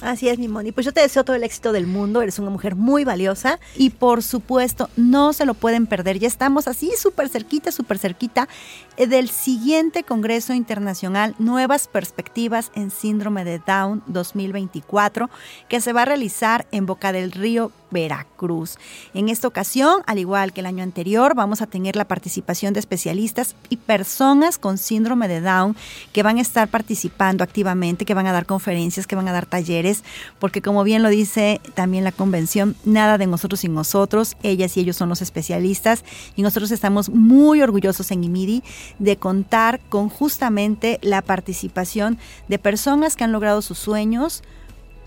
Así 0.00 0.28
es, 0.28 0.38
mi 0.38 0.46
Moni. 0.46 0.70
Pues 0.70 0.86
yo 0.86 0.92
te 0.92 1.00
deseo 1.00 1.24
todo 1.24 1.34
el 1.34 1.42
éxito 1.42 1.72
del 1.72 1.88
mundo. 1.88 2.22
Eres 2.22 2.38
una 2.38 2.50
mujer 2.50 2.76
muy 2.76 3.04
valiosa 3.04 3.58
y 3.76 3.90
por 3.90 4.22
supuesto 4.22 4.88
no 4.96 5.32
se 5.32 5.44
lo 5.44 5.54
pueden 5.54 5.88
perder. 5.88 6.20
Ya 6.20 6.28
estamos 6.28 6.68
así 6.68 6.92
súper 6.96 7.28
cerquita, 7.28 7.72
súper 7.72 7.98
cerquita 7.98 8.48
eh, 8.96 9.08
del 9.08 9.28
siguiente 9.28 10.04
Congreso 10.04 10.54
Internacional 10.54 11.34
Nuevas 11.40 11.88
Perspectivas 11.88 12.70
en 12.76 12.92
Síndrome 12.92 13.44
de 13.44 13.58
Down 13.58 14.04
2024 14.06 15.30
que 15.68 15.80
se 15.80 15.92
va 15.92 16.02
a 16.02 16.04
realizar 16.04 16.68
en 16.70 16.86
Boca 16.86 17.10
del 17.10 17.32
Río, 17.32 17.72
Veracruz. 17.90 18.76
En 19.14 19.28
esta 19.28 19.48
ocasión, 19.48 20.02
al 20.06 20.18
igual 20.18 20.52
que 20.52 20.60
el 20.60 20.66
año 20.66 20.82
anterior, 20.82 21.34
vamos 21.34 21.62
a 21.62 21.66
tener 21.66 21.96
la 21.96 22.06
participación 22.06 22.74
de 22.74 22.80
especialistas 22.80 23.54
y 23.68 23.76
personas 23.76 24.58
con 24.58 24.78
síndrome 24.78 25.28
de 25.28 25.40
Down 25.40 25.76
que 26.12 26.22
van 26.22 26.38
a 26.38 26.42
estar 26.42 26.68
participando 26.68 27.44
activamente, 27.44 28.04
que 28.04 28.14
van 28.14 28.26
a 28.26 28.32
dar 28.32 28.46
conferencias, 28.46 29.06
que 29.06 29.16
van 29.16 29.28
a 29.28 29.32
dar 29.32 29.46
talleres, 29.46 30.04
porque 30.38 30.62
como 30.62 30.84
bien 30.84 31.02
lo 31.02 31.08
dice 31.08 31.60
también 31.74 32.04
la 32.04 32.12
convención, 32.12 32.76
nada 32.84 33.18
de 33.18 33.26
nosotros 33.26 33.60
sin 33.60 33.74
nosotros, 33.74 34.36
ellas 34.42 34.76
y 34.76 34.80
ellos 34.80 34.96
son 34.96 35.08
los 35.08 35.22
especialistas 35.22 36.04
y 36.36 36.42
nosotros 36.42 36.70
estamos 36.70 37.08
muy 37.08 37.62
orgullosos 37.62 38.10
en 38.10 38.24
IMIDI 38.24 38.62
de 38.98 39.16
contar 39.16 39.80
con 39.88 40.08
justamente 40.08 40.98
la 41.02 41.22
participación 41.22 42.18
de 42.48 42.58
personas 42.58 43.16
que 43.16 43.24
han 43.24 43.32
logrado 43.32 43.62
sus 43.62 43.78
sueños 43.78 44.42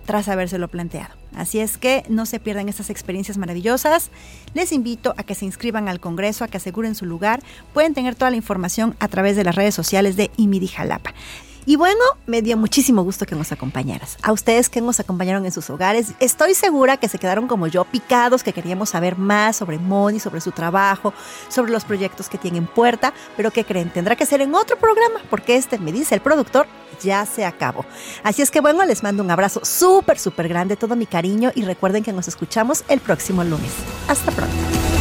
tras 0.06 0.28
habérselo 0.28 0.68
planteado. 0.68 1.14
Así 1.36 1.60
es 1.60 1.78
que 1.78 2.04
no 2.10 2.26
se 2.26 2.40
pierdan 2.40 2.70
estas 2.70 2.90
experiencias 2.90 3.38
maravillosas. 3.38 4.10
Les 4.54 4.72
invito 4.72 5.14
a 5.18 5.24
que 5.24 5.36
se 5.36 5.46
inscriban 5.46 5.88
al 5.88 6.00
Congreso, 6.00 6.44
a 6.44 6.48
que 6.48 6.58
aseguren 6.58 6.96
su 6.96 7.06
lugar. 7.06 7.42
Pueden 7.74 7.94
tener 7.94 8.16
toda 8.16 8.32
la 8.32 8.38
información 8.38 8.96
a 9.00 9.08
través 9.08 9.36
de 9.36 9.44
las 9.44 9.56
redes 9.56 9.76
sociales 9.76 10.16
de 10.18 10.32
IMIDI 10.38 10.68
Jalapa. 10.68 11.14
Y 11.66 11.76
bueno, 11.76 12.00
me 12.26 12.42
dio 12.42 12.58
muchísimo 12.58 13.04
gusto 13.04 13.26
que 13.26 13.36
nos 13.36 13.52
acompañaras. 13.52 14.18
A 14.24 14.32
ustedes 14.32 14.70
que 14.70 14.82
nos 14.82 15.00
acompañaron 15.00 15.46
en 15.46 15.52
sus 15.52 15.70
hogares, 15.70 16.14
estoy 16.20 16.56
segura 16.56 16.98
que 16.98 17.08
se 17.08 17.20
quedaron 17.20 17.48
como 17.48 17.68
yo, 17.68 17.86
picados, 17.86 18.44
que 18.44 18.54
queríamos 18.54 18.90
saber 18.90 19.18
más 19.18 19.58
sobre 19.58 19.78
Moni, 19.78 20.20
sobre 20.20 20.42
su 20.42 20.52
trabajo, 20.52 21.14
sobre 21.50 21.72
los 21.72 21.86
proyectos 21.86 22.30
que 22.30 22.38
tiene 22.38 22.58
en 22.58 22.68
puerta, 22.68 23.14
pero 23.38 23.52
que 23.52 23.64
creen, 23.64 23.92
tendrá 23.92 24.16
que 24.16 24.26
ser 24.26 24.42
en 24.42 24.56
otro 24.56 24.78
programa, 24.78 25.22
porque 25.30 25.56
este, 25.56 25.78
me 25.78 25.92
dice 25.92 26.16
el 26.16 26.22
productor, 26.22 26.66
ya 27.02 27.26
se 27.26 27.46
acabó. 27.46 27.86
Así 28.24 28.42
es 28.42 28.50
que 28.50 28.62
bueno, 28.62 28.84
les 28.86 29.04
mando 29.04 29.24
un 29.24 29.32
abrazo 29.32 29.62
súper, 29.64 30.18
súper 30.18 30.48
grande, 30.48 30.76
todo 30.76 30.96
mi 30.96 31.06
cariño 31.06 31.52
y 31.54 31.64
recuerden 31.64 32.04
que 32.04 32.14
nos 32.14 32.28
escuchamos 32.28 32.84
el 32.88 33.00
próximo 33.00 33.44
lunes. 33.44 33.72
Hasta 34.08 34.32
pronto. 34.32 35.01